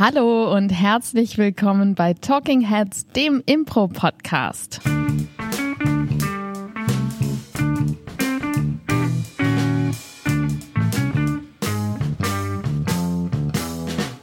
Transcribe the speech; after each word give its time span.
Hallo 0.00 0.54
und 0.54 0.68
herzlich 0.68 1.38
willkommen 1.38 1.96
bei 1.96 2.14
Talking 2.14 2.60
Heads, 2.60 3.08
dem 3.08 3.42
Impro-Podcast. 3.44 4.80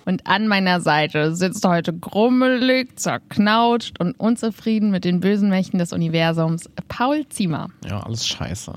Und 0.05 0.25
an 0.25 0.47
meiner 0.47 0.79
Seite 0.79 1.35
sitzt 1.35 1.65
heute 1.65 1.91
grummelig, 1.91 2.97
zerknautscht 2.97 3.99
und 3.99 4.17
unzufrieden 4.17 4.91
mit 4.91 5.03
den 5.03 5.19
bösen 5.19 5.49
Mächten 5.49 5.77
des 5.77 5.91
Universums 5.91 6.69
Paul 6.87 7.27
Ziemer. 7.27 7.67
Ja, 7.85 7.99
alles 7.99 8.25
scheiße. 8.25 8.71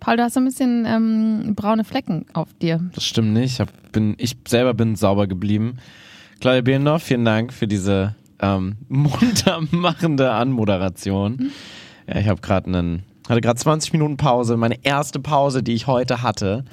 Paul, 0.00 0.16
du 0.16 0.22
hast 0.22 0.32
so 0.32 0.40
ein 0.40 0.46
bisschen 0.46 0.86
ähm, 0.86 1.54
braune 1.54 1.84
Flecken 1.84 2.24
auf 2.32 2.54
dir. 2.54 2.80
Das 2.94 3.04
stimmt 3.04 3.34
nicht. 3.34 3.52
Ich, 3.52 3.60
hab, 3.60 3.92
bin, 3.92 4.14
ich 4.16 4.34
selber 4.48 4.72
bin 4.72 4.96
sauber 4.96 5.26
geblieben. 5.26 5.76
Claudia 6.40 6.60
Behlendorf, 6.60 7.02
vielen 7.02 7.24
Dank 7.24 7.52
für 7.52 7.66
diese 7.66 8.14
ähm, 8.40 8.76
muntermachende 8.88 10.30
Anmoderation. 10.30 11.50
Ja, 12.06 12.18
ich 12.20 12.28
habe 12.28 12.40
gerade 12.40 12.66
einen, 12.66 13.02
hatte 13.28 13.40
gerade 13.40 13.58
20 13.58 13.92
Minuten 13.92 14.16
Pause, 14.16 14.56
meine 14.56 14.84
erste 14.84 15.18
Pause, 15.18 15.64
die 15.64 15.74
ich 15.74 15.88
heute 15.88 16.22
hatte. 16.22 16.64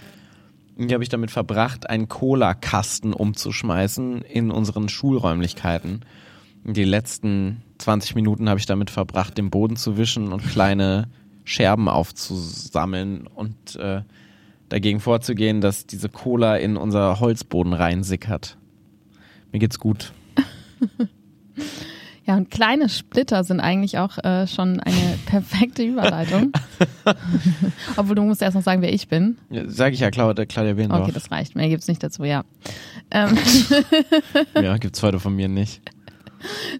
Und 0.77 0.89
die 0.89 0.93
habe 0.93 1.03
ich 1.03 1.09
damit 1.09 1.31
verbracht, 1.31 1.89
einen 1.89 2.07
Cola-Kasten 2.09 3.13
umzuschmeißen 3.13 4.21
in 4.21 4.51
unseren 4.51 4.87
Schulräumlichkeiten. 4.87 6.01
Die 6.63 6.83
letzten 6.83 7.63
20 7.79 8.13
Minuten 8.13 8.49
habe 8.49 8.59
ich 8.59 8.65
damit 8.67 8.91
verbracht, 8.91 9.37
den 9.37 9.49
Boden 9.49 9.77
zu 9.77 9.97
wischen 9.97 10.31
und 10.31 10.45
kleine 10.45 11.07
Scherben 11.43 11.89
aufzusammeln 11.89 13.25
und 13.25 13.77
äh, 13.77 14.01
dagegen 14.69 14.99
vorzugehen, 14.99 15.61
dass 15.61 15.87
diese 15.87 16.09
Cola 16.09 16.57
in 16.57 16.77
unser 16.77 17.19
Holzboden 17.19 17.73
reinsickert. 17.73 18.57
Mir 19.55 19.59
geht's 19.59 19.79
gut. 19.79 20.11
Ja, 22.27 22.37
und 22.37 22.49
kleine 22.49 22.89
Splitter 22.89 23.43
sind 23.43 23.59
eigentlich 23.59 23.99
auch 23.99 24.17
äh, 24.17 24.47
schon 24.47 24.79
eine 24.79 25.19
perfekte 25.27 25.83
Überleitung. 25.83 26.51
Obwohl 27.97 28.15
du 28.15 28.23
musst 28.23 28.41
erst 28.41 28.55
noch 28.55 28.63
sagen, 28.63 28.81
wer 28.81 28.91
ich 28.91 29.07
bin. 29.07 29.37
Ja, 29.51 29.61
sag 29.67 29.93
ich 29.93 29.99
ja, 29.99 30.09
Claudia, 30.09 30.47
Claudia 30.47 30.73
Behrendorf. 30.73 31.03
Okay, 31.03 31.11
das 31.13 31.29
reicht. 31.29 31.55
Mehr 31.55 31.69
gibt's 31.69 31.87
nicht 31.87 32.01
dazu, 32.01 32.23
ja. 32.23 32.43
Ähm, 33.11 33.37
ja, 34.59 34.75
gibt's 34.77 35.03
heute 35.03 35.19
von 35.19 35.35
mir 35.35 35.47
nicht. 35.47 35.83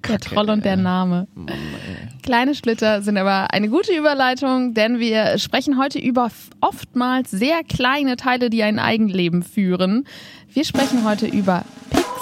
Der 0.10 0.20
Troll 0.20 0.50
und 0.50 0.66
der 0.66 0.78
Name. 0.78 1.28
Mann, 1.36 1.48
ey. 1.50 2.22
Kleine 2.24 2.56
Splitter 2.56 3.04
sind 3.04 3.18
aber 3.18 3.54
eine 3.54 3.70
gute 3.70 3.96
Überleitung, 3.96 4.74
denn 4.74 4.98
wir 4.98 5.38
sprechen 5.38 5.78
heute 5.78 6.00
über 6.00 6.32
oftmals 6.60 7.30
sehr 7.30 7.64
kleine 7.64 8.16
Teile, 8.16 8.50
die 8.50 8.64
ein 8.64 8.80
Eigenleben 8.80 9.44
führen. 9.44 10.08
Wir 10.52 10.66
sprechen 10.66 11.06
heute 11.06 11.28
über 11.28 11.66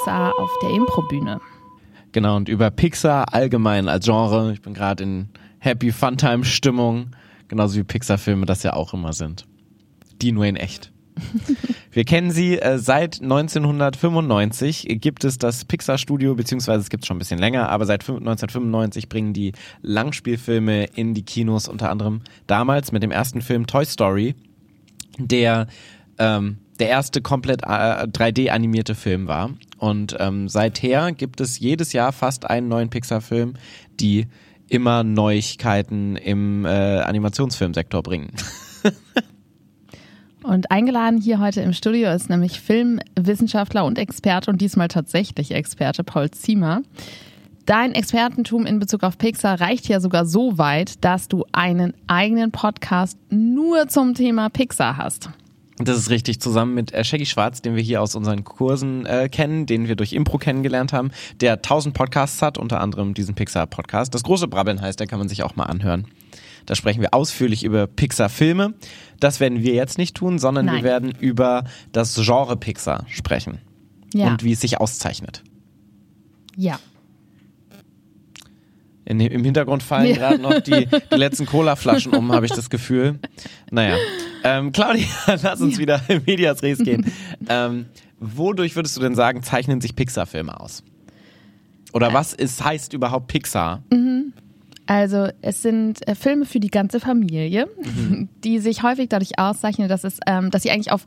Pixar 0.04 0.38
auf 0.38 0.52
der 0.62 0.72
Improbühne. 0.72 1.40
Genau, 2.12 2.36
und 2.36 2.50
über 2.50 2.70
Pixar 2.72 3.34
allgemein 3.34 3.88
als 3.88 4.04
Genre. 4.04 4.52
Ich 4.52 4.62
bin 4.62 4.74
gerade 4.74 5.02
in 5.02 5.30
Happy 5.60 5.94
Funtime 5.94 6.44
Stimmung, 6.44 7.12
genauso 7.48 7.78
wie 7.78 7.84
Pixar-Filme 7.86 8.46
das 8.46 8.64
ja 8.64 8.74
auch 8.74 8.94
immer 8.94 9.14
sind. 9.14 9.46
Die 10.22 10.34
nur 10.34 10.46
in 10.46 10.58
echt. 10.58 10.92
Wir 11.92 12.04
kennen 12.04 12.32
sie 12.32 12.60
äh, 12.60 12.80
seit 12.80 13.22
1995 13.22 14.88
gibt 15.00 15.24
es 15.24 15.38
das 15.38 15.64
Pixar 15.64 15.98
Studio, 15.98 16.36
beziehungsweise 16.36 16.82
es 16.82 16.90
gibt 16.90 17.06
es 17.06 17.08
schon 17.08 17.16
ein 17.16 17.20
bisschen 17.20 17.40
länger, 17.40 17.70
aber 17.70 17.86
seit 17.86 18.02
1995 18.02 19.08
bringen 19.08 19.32
die 19.32 19.54
Langspielfilme 19.84 20.84
in 20.96 21.14
die 21.14 21.24
Kinos, 21.24 21.70
unter 21.70 21.90
anderem 21.90 22.24
damals 22.46 22.92
mit 22.92 23.04
dem 23.04 23.12
ersten 23.12 23.42
Film 23.42 23.68
Toy 23.68 23.86
Story, 23.86 24.36
der 25.18 25.68
ähm, 26.18 26.58
der 26.80 26.90
erste 26.90 27.22
komplett 27.22 27.64
äh, 27.64 28.08
3D 28.08 28.50
animierte 28.50 28.96
Film 28.96 29.28
war. 29.28 29.52
Und 29.84 30.16
ähm, 30.18 30.48
seither 30.48 31.12
gibt 31.12 31.42
es 31.42 31.60
jedes 31.60 31.92
Jahr 31.92 32.14
fast 32.14 32.50
einen 32.50 32.70
neuen 32.70 32.90
Pixar-Film, 32.90 33.56
die 34.00 34.28
immer 34.70 35.04
Neuigkeiten 35.04 36.16
im 36.16 36.64
äh, 36.64 36.70
Animationsfilmsektor 37.02 38.02
bringen. 38.02 38.32
Und 40.44 40.72
eingeladen 40.72 41.20
hier 41.20 41.42
heute 41.42 41.60
im 41.60 41.74
Studio 41.74 42.14
ist 42.14 42.30
nämlich 42.30 42.62
Filmwissenschaftler 42.62 43.84
und 43.84 43.98
Experte 43.98 44.52
und 44.52 44.60
diesmal 44.60 44.90
tatsächlich 44.90 45.52
Experte 45.52 46.04
Paul 46.04 46.32
Ziemer. 46.32 46.82
Dein 47.66 47.94
Expertentum 47.94 48.66
in 48.66 48.80
Bezug 48.80 49.04
auf 49.04 49.18
Pixar 49.18 49.62
reicht 49.62 49.88
ja 49.88 50.02
sogar 50.02 50.26
so 50.26 50.58
weit, 50.58 51.04
dass 51.04 51.30
du 51.30 51.46
einen 51.54 51.94
eigenen 52.08 52.52
Podcast 52.52 53.18
nur 53.30 53.88
zum 53.88 54.16
Thema 54.16 54.50
Pixar 54.50 54.98
hast. 54.98 55.30
Das 55.86 55.98
ist 55.98 56.10
richtig, 56.10 56.40
zusammen 56.40 56.74
mit 56.74 56.94
äh, 56.94 57.04
Shaggy 57.04 57.26
Schwarz, 57.26 57.62
den 57.62 57.76
wir 57.76 57.82
hier 57.84 58.02
aus 58.02 58.16
unseren 58.16 58.44
Kursen 58.44 59.06
äh, 59.06 59.30
kennen, 59.30 59.66
den 59.66 59.88
wir 59.88 59.96
durch 59.96 60.14
Impro 60.14 60.38
kennengelernt 60.38 60.94
haben, 60.94 61.12
der 61.42 61.54
1000 61.54 61.94
Podcasts 61.96 62.42
hat, 62.42 62.58
unter 62.58 62.80
anderem 62.82 63.14
diesen 63.14 63.36
Pixar-Podcast. 63.36 64.14
Das 64.14 64.24
große 64.24 64.48
Brabbeln 64.48 64.82
heißt, 64.82 65.00
der 65.00 65.08
kann 65.08 65.20
man 65.20 65.30
sich 65.30 65.44
auch 65.44 65.56
mal 65.56 65.66
anhören. 65.66 66.06
Da 66.66 66.76
sprechen 66.76 67.02
wir 67.02 67.14
ausführlich 67.14 67.64
über 67.64 67.88
Pixar-Filme. 67.88 68.74
Das 69.20 69.40
werden 69.40 69.62
wir 69.62 69.74
jetzt 69.74 69.98
nicht 69.98 70.16
tun, 70.16 70.40
sondern 70.40 70.66
Nein. 70.68 70.76
wir 70.78 70.84
werden 70.84 71.12
über 71.20 71.66
das 71.92 72.16
Genre 72.16 72.56
Pixar 72.56 73.06
sprechen 73.10 73.60
Ja. 74.14 74.28
und 74.28 74.44
wie 74.44 74.54
es 74.54 74.62
sich 74.62 74.80
auszeichnet. 74.80 75.44
Ja. 76.56 76.80
In, 79.06 79.20
Im 79.20 79.44
Hintergrund 79.44 79.84
fallen 79.84 80.08
Ja. 80.10 80.16
gerade 80.16 80.40
noch 80.42 80.62
die, 80.62 80.88
die 81.12 81.16
letzten 81.16 81.46
Cola-Flaschen 81.46 82.14
um, 82.14 82.32
habe 82.32 82.46
ich 82.46 82.54
das 82.54 82.70
Gefühl. 82.70 83.20
Naja. 83.70 83.98
Ähm, 84.44 84.72
Claudia, 84.72 85.06
lass 85.42 85.62
uns 85.62 85.78
wieder 85.78 86.02
in 86.08 86.22
Medias 86.26 86.62
Res 86.64 86.80
gehen. 86.80 87.12
Ähm, 87.50 87.88
wodurch 88.22 88.78
würdest 88.78 88.96
du 88.96 89.02
denn 89.02 89.16
sagen, 89.16 89.44
zeichnen 89.44 89.82
sich 89.82 89.98
Pixar-Filme 89.98 90.62
aus? 90.62 90.82
Oder 91.92 92.14
was 92.14 92.34
ist, 92.34 92.64
heißt 92.64 92.94
überhaupt 92.94 93.28
Pixar? 93.28 93.84
Also 94.86 95.28
es 95.42 95.62
sind 95.62 96.08
äh, 96.08 96.16
Filme 96.16 96.46
für 96.46 96.60
die 96.60 96.70
ganze 96.70 97.00
Familie, 97.00 97.68
die 98.44 98.60
sich 98.60 98.84
häufig 98.84 99.10
dadurch 99.10 99.40
auszeichnen, 99.40 99.90
dass, 99.90 100.04
es, 100.04 100.20
ähm, 100.26 100.52
dass 100.52 100.64
sie 100.64 100.72
eigentlich 100.72 100.92
auf 100.92 101.06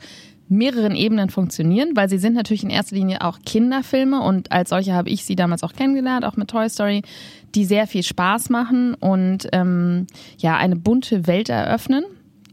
mehreren 0.49 0.95
Ebenen 0.95 1.31
funktionieren, 1.31 1.91
weil 1.95 2.09
sie 2.09 2.19
sind 2.19 2.35
natürlich 2.35 2.63
in 2.63 2.71
erster 2.71 2.95
Linie 2.97 3.23
auch 3.23 3.41
Kinderfilme 3.45 4.21
und 4.21 4.53
als 4.53 4.71
solche 4.71 4.95
habe 4.95 5.09
ich 5.09 5.25
sie 5.25 5.37
damals 5.37 5.63
auch 5.63 5.73
kennengelernt, 5.73 6.25
auch 6.25 6.37
mit 6.37 6.49
Toy 6.49 6.69
Story, 6.69 7.03
die 7.55 7.65
sehr 7.65 7.87
viel 7.87 8.03
Spaß 8.03 8.51
machen 8.51 8.95
und 8.95 9.49
ähm, 9.53 10.07
ja 10.39 10.57
eine 10.57 10.77
bunte 10.77 11.27
Welt 11.27 11.49
eröffnen. 11.49 12.05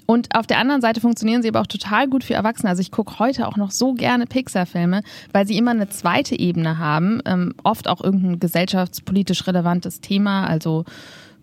Und 0.06 0.36
auf 0.36 0.47
der 0.47 0.58
anderen 0.58 0.81
Seite 0.81 1.00
funktionieren 1.00 1.41
sie 1.41 1.47
aber 1.47 1.62
auch 1.62 1.68
total 1.68 2.08
gut 2.08 2.24
für 2.24 2.34
Erwachsene. 2.34 2.69
Also 2.69 2.81
ich 2.81 2.91
gucke 2.91 3.19
heute 3.19 3.47
auch 3.47 3.56
noch 3.56 3.72
so 3.72 3.94
gerne 3.94 4.25
Pixar-Filme, 4.25 5.02
weil 5.31 5.47
sie 5.47 5.58
immer 5.58 5.72
eine 5.72 5.90
zweite 5.90 6.38
Ebene 6.38 6.78
haben, 6.78 7.22
ähm, 7.25 7.53
oft 7.64 7.88
auch 7.88 8.03
irgendein 8.03 8.40
gesellschaftspolitisch 8.40 9.47
relevantes 9.47 10.02
Thema, 10.02 10.46
also 10.46 10.84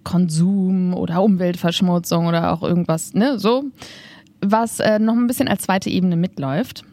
Konsum 0.04 0.94
oder 0.94 1.22
Umweltverschmutzung 1.22 2.26
oder 2.26 2.52
auch 2.52 2.62
irgendwas, 2.62 3.14
ne, 3.14 3.38
so, 3.38 3.64
was 4.40 4.80
äh, 4.80 4.98
noch 4.98 5.14
ein 5.14 5.26
bisschen 5.26 5.48
als 5.48 5.62
zweite 5.62 5.90
Ebene 5.90 6.16
mitläuft. 6.16 6.84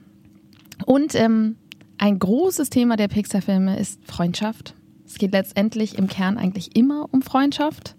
Und 0.85 1.15
ähm, 1.15 1.55
ein 1.97 2.19
großes 2.19 2.69
Thema 2.69 2.95
der 2.95 3.07
Pixar-Filme 3.07 3.79
ist 3.79 3.99
Freundschaft. 4.05 4.75
Es 5.05 5.17
geht 5.17 5.31
letztendlich 5.31 5.97
im 5.97 6.07
Kern 6.07 6.37
eigentlich 6.37 6.75
immer 6.75 7.07
um 7.11 7.21
Freundschaft. 7.21 7.95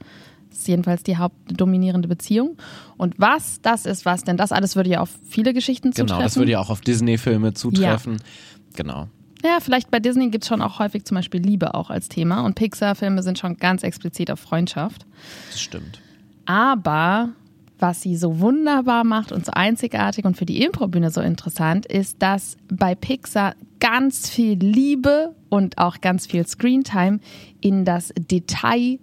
Das 0.59 0.63
ist 0.63 0.69
jedenfalls 0.69 1.05
die 1.05 1.17
hauptdominierende 1.17 2.09
Beziehung. 2.09 2.57
Und 2.97 3.15
was 3.17 3.61
das 3.63 3.87
ist, 3.87 4.05
was 4.05 4.25
denn 4.25 4.37
das 4.37 4.51
alles 4.51 4.75
würde 4.75 4.91
ja 4.91 5.01
auf 5.01 5.11
viele 5.29 5.55
Geschichten 5.55 5.93
zutreffen. 5.93 6.17
Genau, 6.17 6.21
das 6.21 6.37
würde 6.37 6.51
ja 6.51 6.59
auch 6.59 6.69
auf 6.69 6.81
Disney-Filme 6.81 7.55
zutreffen. 7.55 8.17
Genau. 8.75 9.07
Ja, 9.45 9.59
vielleicht 9.61 9.93
bei 9.93 10.01
Disney 10.01 10.31
gibt 10.31 10.43
es 10.43 10.49
schon 10.49 10.61
auch 10.61 10.81
häufig 10.81 11.05
zum 11.05 11.15
Beispiel 11.15 11.41
Liebe 11.41 11.75
auch 11.75 11.91
als 11.91 12.09
Thema. 12.09 12.45
Und 12.45 12.57
Pixar-Filme 12.57 13.23
sind 13.23 13.39
schon 13.39 13.57
ganz 13.57 13.85
explizit 13.85 14.33
auf 14.33 14.41
Freundschaft. 14.41 15.07
Das 15.53 15.61
stimmt. 15.61 16.01
Aber 16.45 17.29
was 17.79 18.03
sie 18.03 18.17
so 18.17 18.41
wunderbar 18.41 19.05
macht 19.05 19.31
und 19.31 19.47
so 19.47 19.53
einzigartig 19.53 20.25
und 20.25 20.37
für 20.37 20.45
die 20.45 20.65
Improbühne 20.65 21.13
so 21.13 21.21
interessant, 21.21 21.87
ist, 21.87 22.21
dass 22.21 22.57
bei 22.69 22.97
Pixar 22.97 23.55
ganz 23.79 24.29
viel 24.29 24.59
Liebe 24.59 25.37
und 25.51 25.79
auch 25.79 26.01
ganz 26.01 26.27
viel 26.27 26.45
Screentime 26.45 27.21
in 27.61 27.85
das 27.85 28.13
Detail 28.19 28.99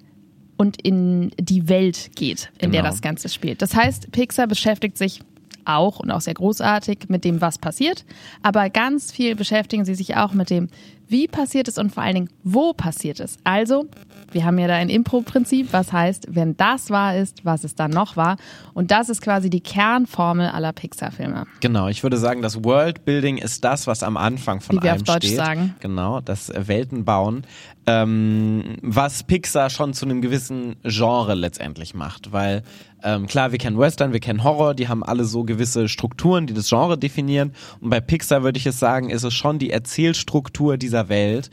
und 0.57 0.81
in 0.81 1.31
die 1.39 1.67
Welt 1.69 2.11
geht, 2.15 2.51
in 2.59 2.71
der 2.71 2.81
Genau. 2.81 2.91
das 2.91 3.01
Ganze 3.01 3.29
spielt. 3.29 3.61
Das 3.61 3.75
heißt, 3.75 4.11
Pixar 4.11 4.47
beschäftigt 4.47 4.97
sich 4.97 5.21
auch 5.65 5.99
und 5.99 6.11
auch 6.11 6.21
sehr 6.21 6.35
großartig 6.35 7.09
mit 7.09 7.25
dem, 7.25 7.41
was 7.41 7.57
passiert, 7.57 8.05
aber 8.43 8.69
ganz 8.69 9.11
viel 9.11 9.35
beschäftigen 9.35 9.83
sie 9.83 9.95
sich 9.95 10.15
auch 10.15 10.33
mit 10.33 10.49
dem, 10.49 10.69
wie 11.07 11.27
passiert 11.27 11.67
es 11.67 11.77
und 11.77 11.93
vor 11.93 12.03
allen 12.03 12.15
Dingen, 12.15 12.29
wo 12.43 12.73
passiert 12.73 13.19
es. 13.19 13.37
Also, 13.43 13.85
wir 14.31 14.43
haben 14.43 14.57
ja 14.57 14.67
da 14.67 14.75
ein 14.75 14.89
Impro-Prinzip, 14.89 15.71
was 15.71 15.93
heißt, 15.93 16.27
wenn 16.29 16.57
das 16.57 16.89
wahr 16.89 17.15
ist, 17.15 17.45
was 17.45 17.63
es 17.63 17.75
dann 17.75 17.91
noch 17.91 18.17
war. 18.17 18.37
Und 18.73 18.91
das 18.91 19.09
ist 19.09 19.21
quasi 19.21 19.49
die 19.49 19.61
Kernformel 19.61 20.47
aller 20.47 20.73
Pixar-Filme. 20.73 21.45
Genau, 21.61 21.87
ich 21.87 22.03
würde 22.03 22.17
sagen, 22.17 22.41
das 22.41 22.63
Worldbuilding 22.63 23.37
ist 23.37 23.63
das, 23.63 23.87
was 23.87 24.03
am 24.03 24.17
Anfang 24.17 24.61
von 24.61 24.77
Wie 24.77 24.83
wir 24.83 24.91
allem 24.91 25.01
auf 25.01 25.07
Deutsch 25.07 25.27
steht. 25.27 25.37
sagen. 25.37 25.75
Genau, 25.79 26.21
das 26.21 26.51
Weltenbauen, 26.55 27.45
ähm, 27.87 28.77
was 28.81 29.23
Pixar 29.23 29.69
schon 29.69 29.93
zu 29.93 30.05
einem 30.05 30.21
gewissen 30.21 30.75
Genre 30.83 31.35
letztendlich 31.35 31.93
macht, 31.93 32.31
weil 32.31 32.63
ähm, 33.03 33.27
klar, 33.27 33.51
wir 33.51 33.59
kennen 33.59 33.77
Western, 33.77 34.13
wir 34.13 34.19
kennen 34.19 34.43
Horror, 34.43 34.73
die 34.73 34.87
haben 34.87 35.03
alle 35.03 35.25
so 35.25 35.43
gewisse 35.43 35.87
Strukturen, 35.87 36.47
die 36.47 36.55
das 36.55 36.69
Genre 36.69 36.97
definieren. 36.97 37.53
Und 37.79 37.91
bei 37.91 38.01
Pixar 38.01 38.41
würde 38.41 38.57
ich 38.57 38.65
es 38.65 38.79
sagen, 38.79 39.11
ist 39.11 39.23
es 39.23 39.33
schon 39.33 39.59
die 39.59 39.69
Erzählstruktur 39.69 40.77
dieser 40.77 40.94
dieser 40.95 41.09
Welt. 41.09 41.49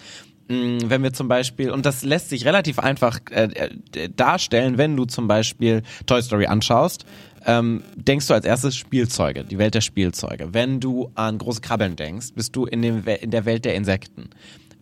Mm, 0.49 0.79
Wenn 0.85 1.03
wir 1.03 1.13
zum 1.13 1.29
Beispiel, 1.29 1.71
und 1.71 1.87
das 1.87 2.03
lässt 2.03 2.31
sich 2.31 2.45
relativ 2.45 2.79
einfach 2.79 3.21
äh, 3.31 3.71
äh, 3.95 4.09
darstellen, 4.15 4.79
wenn 4.79 4.97
du 4.97 5.05
zum 5.05 5.29
Beispiel 5.29 5.83
Toy 6.07 6.23
Story 6.23 6.47
anschaust, 6.47 7.05
ähm, 7.45 7.83
denkst 7.97 8.29
du 8.29 8.35
als 8.35 8.45
erstes 8.45 8.77
Spielzeuge, 8.77 9.45
die 9.45 9.59
Welt 9.59 9.75
der 9.75 9.81
Spielzeuge. 9.81 10.55
Wenn 10.55 10.79
du 10.79 11.11
an 11.15 11.39
große 11.39 11.61
Krabbeln 11.61 11.97
denkst, 11.97 12.29
bist 12.35 12.55
du 12.55 12.67
in, 12.67 12.83
dem, 12.83 13.05
in 13.05 13.31
der 13.31 13.45
Welt 13.45 13.65
der 13.65 13.75
Insekten. 13.75 14.31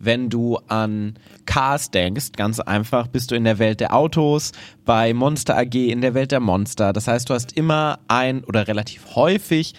Wenn 0.03 0.29
du 0.29 0.57
an 0.67 1.15
Cars 1.45 1.91
denkst, 1.91 2.31
ganz 2.35 2.59
einfach, 2.59 3.07
bist 3.07 3.29
du 3.29 3.35
in 3.35 3.43
der 3.43 3.59
Welt 3.59 3.79
der 3.79 3.95
Autos, 3.95 4.51
bei 4.83 5.13
Monster 5.13 5.57
AG 5.57 5.75
in 5.75 6.01
der 6.01 6.15
Welt 6.15 6.31
der 6.31 6.39
Monster. 6.39 6.91
Das 6.91 7.07
heißt, 7.07 7.29
du 7.29 7.35
hast 7.35 7.55
immer 7.55 7.99
ein 8.07 8.43
oder 8.43 8.67
relativ 8.67 9.15
häufig 9.15 9.73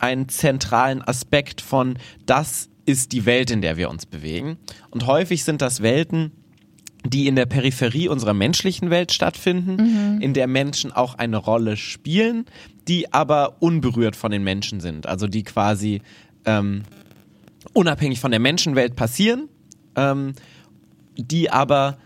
einen 0.00 0.28
zentralen 0.28 1.02
Aspekt 1.02 1.60
von, 1.60 1.98
das 2.26 2.70
ist 2.88 3.12
die 3.12 3.26
Welt, 3.26 3.50
in 3.50 3.60
der 3.60 3.76
wir 3.76 3.90
uns 3.90 4.06
bewegen. 4.06 4.56
Und 4.90 5.06
häufig 5.06 5.44
sind 5.44 5.60
das 5.60 5.82
Welten, 5.82 6.32
die 7.04 7.26
in 7.26 7.36
der 7.36 7.46
Peripherie 7.46 8.08
unserer 8.08 8.34
menschlichen 8.34 8.90
Welt 8.90 9.12
stattfinden, 9.12 10.20
in 10.20 10.34
der 10.34 10.46
Menschen 10.46 10.90
auch 10.90 11.14
eine 11.14 11.36
Rolle 11.36 11.76
spielen, 11.76 12.46
die 12.88 13.12
aber 13.12 13.62
unberührt 13.62 14.16
von 14.16 14.32
den 14.32 14.42
Menschen 14.42 14.80
sind. 14.80 15.06
Also 15.06 15.26
die 15.26 15.44
quasi 15.44 16.00
ähm, 16.44 16.82
unabhängig 17.74 18.20
von 18.20 18.30
der 18.30 18.40
Menschenwelt 18.40 18.96
passieren, 18.96 19.48
ähm, 19.94 20.32
die 21.16 21.50
aber 21.50 21.98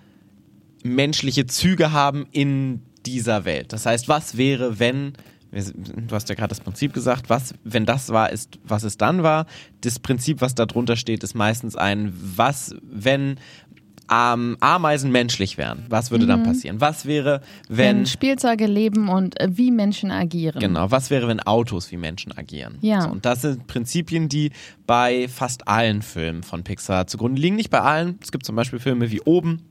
menschliche 0.83 1.47
Züge 1.47 1.93
haben 1.93 2.27
in 2.33 2.83
dieser 3.07 3.45
Welt. 3.45 3.73
Das 3.73 3.87
heißt, 3.87 4.09
was 4.09 4.37
wäre, 4.37 4.79
wenn, 4.81 5.13
du 5.53 6.15
hast 6.15 6.29
ja 6.29 6.35
gerade 6.35 6.49
das 6.49 6.61
Prinzip 6.61 6.95
gesagt, 6.95 7.29
was, 7.29 7.55
wenn 7.63 7.85
das 7.85 8.09
war, 8.09 8.31
ist, 8.31 8.59
was 8.65 8.85
es 8.85 8.97
dann 8.97 9.23
war. 9.23 9.47
Das 9.83 9.99
Prinzip, 9.99 10.41
was 10.41 10.55
da 10.55 10.67
drunter 10.67 10.97
steht, 10.97 11.23
ist 11.23 11.35
meistens 11.35 11.77
ein, 11.77 12.13
was, 12.15 12.75
wenn 12.83 13.37
ähm, 14.11 14.57
Ameisen 14.61 15.11
menschlich 15.11 15.59
wären, 15.59 15.85
was 15.89 16.11
würde 16.11 16.27
dann 16.27 16.43
passieren? 16.43 16.81
Was 16.81 17.07
wäre, 17.07 17.41
Wenn, 17.69 17.99
wenn, 17.99 18.07
Spielzeuge 18.07 18.67
leben 18.67 19.09
und 19.09 19.41
äh, 19.41 19.57
wie 19.57 19.71
Menschen 19.71 20.11
agieren. 20.11 20.61
Genau, 20.61 20.91
was 20.91 21.11
wäre, 21.11 21.29
wenn 21.29 21.41
Autos 21.41 21.91
wie 21.91 21.97
Menschen 21.97 22.37
agieren? 22.37 22.79
Ja. 22.81 23.03
So, 23.03 23.11
und 23.11 23.25
das 23.25 23.43
sind 23.43 23.67
Prinzipien, 23.67 24.29
die 24.29 24.51
bei 24.87 25.29
fast 25.29 25.69
allen 25.69 26.03
Filmen 26.03 26.43
von 26.43 26.65
Pixar 26.65 27.07
zugrunde 27.07 27.41
liegen. 27.41 27.57
Nicht 27.57 27.71
bei 27.71 27.81
allen. 27.81 28.19
Es 28.23 28.33
gibt 28.33 28.45
zum 28.45 28.57
Beispiel 28.57 28.81
Filme 28.81 29.11
wie 29.11 29.21
Oben 29.23 29.63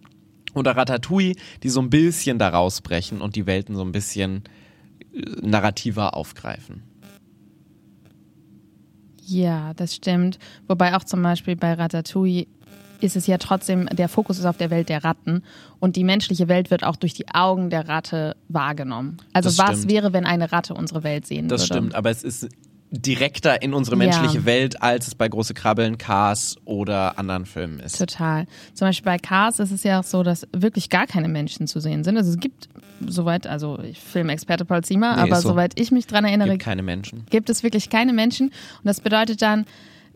oder 0.54 0.76
Ratatouille, 0.76 1.36
die 1.64 1.70
so 1.70 1.82
ein 1.82 1.90
bisschen 1.90 2.40
da 2.40 2.50
rausbrechen 2.50 3.22
und 3.22 3.36
die 3.36 3.46
Welten 3.46 3.76
so 3.76 3.84
ein 3.84 3.92
bisschen 3.92 4.44
narrativer 5.42 6.16
aufgreifen. 6.16 6.84
Ja, 9.24 9.74
das 9.76 9.96
stimmt. 9.96 10.40
Wobei 10.68 10.96
auch 10.96 11.04
zum 11.04 11.22
Beispiel 11.22 11.56
bei 11.56 11.74
Ratatouille 11.74 12.48
ist 13.00 13.16
es 13.16 13.26
ja 13.28 13.38
trotzdem, 13.38 13.88
der 13.88 14.10
Fokus 14.10 14.38
ist 14.40 14.46
auf 14.46 14.58
der 14.58 14.70
Welt 14.70 14.90
der 14.90 15.04
Ratten 15.04 15.44
und 15.80 15.96
die 15.96 16.04
menschliche 16.04 16.48
Welt 16.48 16.70
wird 16.70 16.84
auch 16.84 16.96
durch 16.96 17.14
die 17.14 17.28
Augen 17.30 17.70
der 17.70 17.88
Ratte 17.88 18.36
wahrgenommen. 18.48 19.18
Also 19.34 19.50
Das 19.50 19.58
was 19.58 19.78
stimmt. 19.80 19.92
wäre, 19.92 20.14
wenn 20.14 20.26
eine 20.26 20.52
Ratte 20.52 20.74
unsere 20.76 21.04
Welt 21.04 21.26
sehen 21.26 21.48
Das 21.48 21.62
würde? 21.62 21.74
stimmt, 21.74 21.96
aber 21.96 22.12
es 22.12 22.24
ist 22.24 22.48
direkter 22.92 23.62
in 23.62 23.74
unsere 23.74 23.96
Ja. 23.96 24.04
menschliche 24.06 24.46
Welt, 24.46 24.82
als 24.82 25.08
es 25.08 25.16
bei 25.16 25.28
Große 25.30 25.54
Krabbeln, 25.54 25.98
Cars 25.98 26.58
oder 26.66 27.18
anderen 27.18 27.46
Filmen 27.46 27.80
ist. 27.80 27.98
Total. 27.98 28.46
Zum 28.74 28.88
Beispiel 28.88 29.06
bei 29.06 29.18
Cars 29.18 29.60
ist 29.60 29.72
es 29.72 29.84
ja 29.84 30.00
auch 30.00 30.04
so, 30.04 30.24
dass 30.24 30.46
wirklich 30.52 30.90
gar 30.90 31.08
keine 31.08 31.30
Menschen 31.30 31.68
zu 31.68 31.80
sehen 31.80 32.04
sind. 32.04 32.18
Also 32.18 32.32
es 32.32 32.40
gibt 32.40 32.68
soweit, 33.08 33.48
also 33.48 33.80
ich 33.80 34.00
Filmexperte 34.00 34.66
Paul 34.66 34.84
Ziemer, 34.84 35.16
Nee, 35.16 35.22
aber 35.22 35.38
so. 35.38 35.50
soweit 35.50 35.80
ich 35.80 35.92
mich 35.92 36.06
dran 36.06 36.26
erinnere, 36.26 36.50
Gibt 36.50 36.64
keine 36.64 36.84
Menschen. 36.84 37.26
gibt 37.30 37.50
es 37.50 37.64
wirklich 37.64 37.90
keine 37.90 38.12
Menschen. 38.14 38.48
Und 38.50 38.54
das 38.86 39.00
bedeutet 39.00 39.42
dann, 39.42 39.66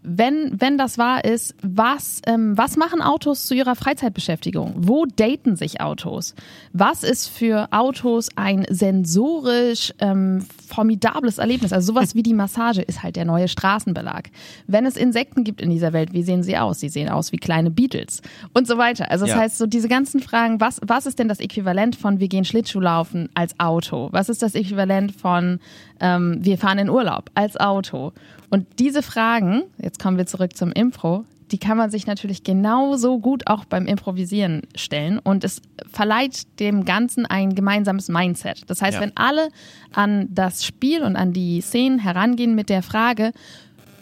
wenn, 0.05 0.59
wenn 0.59 0.77
das 0.77 0.97
wahr 0.97 1.25
ist, 1.25 1.55
was, 1.61 2.21
ähm, 2.27 2.57
was 2.57 2.77
machen 2.77 3.01
Autos 3.01 3.45
zu 3.45 3.53
ihrer 3.55 3.75
Freizeitbeschäftigung? 3.75 4.73
Wo 4.77 5.05
daten 5.05 5.55
sich 5.55 5.81
Autos? 5.81 6.35
Was 6.73 7.03
ist 7.03 7.27
für 7.29 7.67
Autos 7.71 8.29
ein 8.35 8.65
sensorisch 8.69 9.93
ähm, 9.99 10.45
formidables 10.67 11.37
Erlebnis? 11.37 11.73
Also 11.73 11.93
sowas 11.93 12.15
wie 12.15 12.23
die 12.23 12.33
Massage 12.33 12.81
ist 12.81 13.03
halt 13.03 13.15
der 13.15 13.25
neue 13.25 13.47
Straßenbelag. 13.47 14.29
Wenn 14.67 14.85
es 14.85 14.97
Insekten 14.97 15.43
gibt 15.43 15.61
in 15.61 15.69
dieser 15.69 15.93
Welt, 15.93 16.13
wie 16.13 16.23
sehen 16.23 16.43
sie 16.43 16.57
aus? 16.57 16.79
Sie 16.79 16.89
sehen 16.89 17.09
aus 17.09 17.31
wie 17.31 17.37
kleine 17.37 17.71
Beatles 17.71 18.21
und 18.53 18.67
so 18.67 18.77
weiter. 18.77 19.09
Also 19.11 19.25
das 19.25 19.35
Ja. 19.35 19.41
heißt, 19.41 19.57
so 19.57 19.65
diese 19.65 19.87
ganzen 19.87 20.19
Fragen, 20.19 20.59
was, 20.59 20.79
was 20.85 21.05
ist 21.05 21.19
denn 21.19 21.27
das 21.27 21.39
Äquivalent 21.39 21.95
von 21.95 22.19
wir 22.19 22.27
gehen 22.27 22.45
Schlittschuh 22.45 22.79
laufen 22.79 23.29
als 23.33 23.59
Auto? 23.59 24.09
Was 24.11 24.29
ist 24.29 24.41
das 24.41 24.55
Äquivalent 24.55 25.13
von 25.13 25.59
ähm, 25.99 26.37
wir 26.41 26.57
fahren 26.57 26.77
in 26.77 26.89
Urlaub 26.89 27.29
als 27.35 27.57
Auto? 27.57 28.11
Und 28.51 28.67
diese 28.79 29.01
Fragen, 29.01 29.63
jetzt 29.81 29.94
kommen 29.99 30.17
wir 30.17 30.25
zurück 30.25 30.55
zum 30.55 30.71
Impro, 30.71 31.25
die 31.51 31.57
kann 31.59 31.77
man 31.77 31.91
sich 31.91 32.07
natürlich 32.07 32.43
genauso 32.43 33.19
gut 33.19 33.47
auch 33.47 33.65
beim 33.65 33.85
Improvisieren 33.85 34.63
stellen 34.75 35.19
und 35.19 35.43
es 35.43 35.61
verleiht 35.91 36.59
dem 36.59 36.85
Ganzen 36.85 37.25
ein 37.25 37.53
gemeinsames 37.53 38.09
Mindset. 38.09 38.63
Das 38.67 38.81
heißt, 38.81 38.95
Ja. 38.95 39.01
wenn 39.01 39.11
alle 39.15 39.49
an 39.93 40.27
das 40.31 40.65
Spiel 40.65 41.03
und 41.03 41.15
an 41.15 41.33
die 41.33 41.61
Szenen 41.61 41.99
herangehen 41.99 42.55
mit 42.55 42.69
der 42.69 42.81
Frage, 42.81 43.31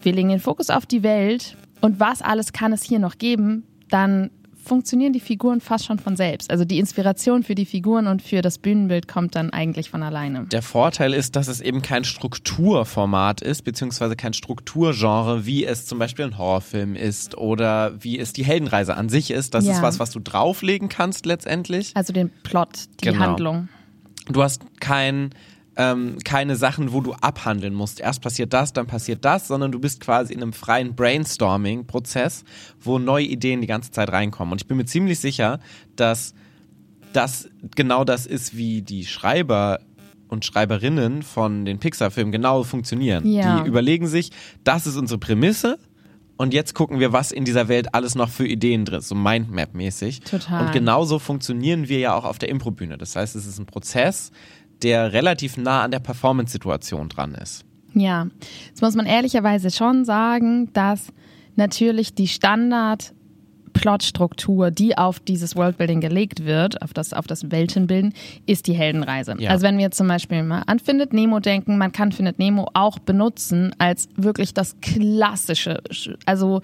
wir 0.02 0.12
legen 0.12 0.30
den 0.30 0.40
Fokus 0.40 0.70
auf 0.70 0.86
die 0.86 1.02
Welt 1.02 1.56
und 1.80 2.00
was 2.00 2.22
alles 2.22 2.52
kann 2.52 2.72
es 2.72 2.82
hier 2.82 2.98
noch 2.98 3.18
geben, 3.18 3.64
dann 3.90 4.30
funktionieren 4.64 5.12
die 5.12 5.20
Figuren 5.20 5.60
fast 5.60 5.84
schon 5.86 5.98
von 5.98 6.16
selbst. 6.16 6.50
Also 6.50 6.64
die 6.64 6.78
Inspiration 6.78 7.42
für 7.42 7.54
die 7.54 7.66
Figuren 7.66 8.06
und 8.06 8.22
für 8.22 8.40
das 8.42 8.58
Bühnenbild 8.58 9.06
kommt 9.08 9.34
dann 9.34 9.50
eigentlich 9.50 9.90
von 9.90 10.02
alleine. 10.02 10.44
Der 10.50 10.62
Vorteil 10.62 11.12
ist, 11.14 11.36
dass 11.36 11.48
es 11.48 11.60
eben 11.60 11.82
kein 11.82 12.04
Strukturformat 12.04 13.40
ist, 13.42 13.62
beziehungsweise 13.62 14.16
kein 14.16 14.32
Strukturgenre, 14.32 15.44
wie 15.46 15.64
es 15.64 15.86
zum 15.86 15.98
Beispiel 15.98 16.24
ein 16.26 16.38
Horrorfilm 16.38 16.96
ist 16.96 17.36
oder 17.36 17.92
wie 18.02 18.18
es 18.18 18.32
die 18.32 18.44
Heldenreise 18.44 18.96
an 18.96 19.08
sich 19.08 19.30
ist. 19.30 19.54
Das 19.54 19.64
Ja. 19.66 19.72
ist 19.74 19.82
was, 19.82 19.98
was 19.98 20.10
du 20.10 20.20
drauflegen 20.20 20.88
kannst 20.88 21.26
letztendlich. 21.26 21.92
Also 21.94 22.12
den 22.12 22.30
Plot, 22.42 22.68
die 23.02 23.06
Genau. 23.06 23.20
Handlung. 23.20 23.68
Du 24.30 24.42
hast 24.42 24.62
kein, 24.80 25.30
ähm, 25.76 26.18
keine 26.24 26.56
Sachen, 26.56 26.92
wo 26.92 27.00
du 27.00 27.12
abhandeln 27.14 27.74
musst. 27.74 28.00
Erst 28.00 28.22
passiert 28.22 28.52
das, 28.52 28.72
dann 28.72 28.86
passiert 28.86 29.24
das, 29.24 29.48
sondern 29.48 29.72
du 29.72 29.78
bist 29.80 30.00
quasi 30.00 30.32
in 30.32 30.42
einem 30.42 30.52
freien 30.52 30.94
Brainstorming-Prozess, 30.94 32.44
wo 32.80 32.98
neue 32.98 33.24
Ideen 33.24 33.60
die 33.60 33.66
ganze 33.66 33.90
Zeit 33.90 34.10
reinkommen. 34.10 34.52
Und 34.52 34.62
ich 34.62 34.68
bin 34.68 34.76
mir 34.76 34.84
ziemlich 34.84 35.18
sicher, 35.18 35.60
dass 35.96 36.34
das 37.12 37.48
genau 37.76 38.04
das 38.04 38.26
ist, 38.26 38.56
wie 38.56 38.82
die 38.82 39.04
Schreiber 39.06 39.80
und 40.28 40.44
Schreiberinnen 40.44 41.22
von 41.22 41.64
den 41.64 41.78
Pixar-Filmen 41.78 42.32
genau 42.32 42.64
funktionieren. 42.64 43.26
Ja. 43.26 43.62
Die 43.62 43.68
überlegen 43.68 44.06
sich, 44.06 44.30
das 44.64 44.86
ist 44.86 44.96
unsere 44.96 45.18
Prämisse. 45.18 45.78
Und 46.36 46.52
jetzt 46.52 46.74
gucken 46.74 46.98
wir, 46.98 47.12
was 47.12 47.30
in 47.30 47.44
dieser 47.44 47.68
Welt 47.68 47.94
alles 47.94 48.16
noch 48.16 48.28
für 48.28 48.46
Ideen 48.46 48.84
drin 48.84 48.98
ist, 48.98 49.08
so 49.08 49.14
Mindmap-mäßig. 49.14 50.20
Total. 50.24 50.66
Und 50.66 50.72
genauso 50.72 51.20
funktionieren 51.20 51.88
wir 51.88 52.00
ja 52.00 52.14
auch 52.14 52.24
auf 52.24 52.38
der 52.38 52.48
Improbühne. 52.48 52.98
Das 52.98 53.14
heißt, 53.14 53.36
es 53.36 53.46
ist 53.46 53.60
ein 53.60 53.66
Prozess, 53.66 54.32
der 54.82 55.12
relativ 55.12 55.56
nah 55.56 55.82
an 55.82 55.90
der 55.90 56.00
Performance-Situation 56.00 57.08
dran 57.08 57.34
ist. 57.34 57.64
Ja, 57.94 58.26
jetzt 58.68 58.82
muss 58.82 58.94
man 58.94 59.06
ehrlicherweise 59.06 59.70
schon 59.70 60.04
sagen, 60.04 60.72
dass 60.72 61.12
natürlich 61.56 62.14
die 62.14 62.28
Standard 62.28 63.14
Plotstruktur, 63.74 64.70
die 64.70 64.96
auf 64.96 65.20
dieses 65.20 65.56
Worldbuilding 65.56 66.00
gelegt 66.00 66.46
wird, 66.46 66.80
auf 66.80 66.94
das, 66.94 67.12
auf 67.12 67.26
das 67.26 67.50
Weltenbilden, 67.50 68.14
ist 68.46 68.66
die 68.66 68.72
Heldenreise. 68.72 69.34
Ja. 69.38 69.50
Also 69.50 69.64
wenn 69.66 69.76
wir 69.76 69.90
zum 69.90 70.08
Beispiel 70.08 70.42
mal 70.42 70.62
an 70.66 70.78
Findet 70.78 71.12
Nemo 71.12 71.40
denken, 71.40 71.76
man 71.76 71.92
kann 71.92 72.12
Findet 72.12 72.38
Nemo 72.38 72.70
auch 72.72 72.98
benutzen 72.98 73.74
als 73.78 74.08
wirklich 74.16 74.54
das 74.54 74.76
klassische, 74.80 75.82
also 76.24 76.62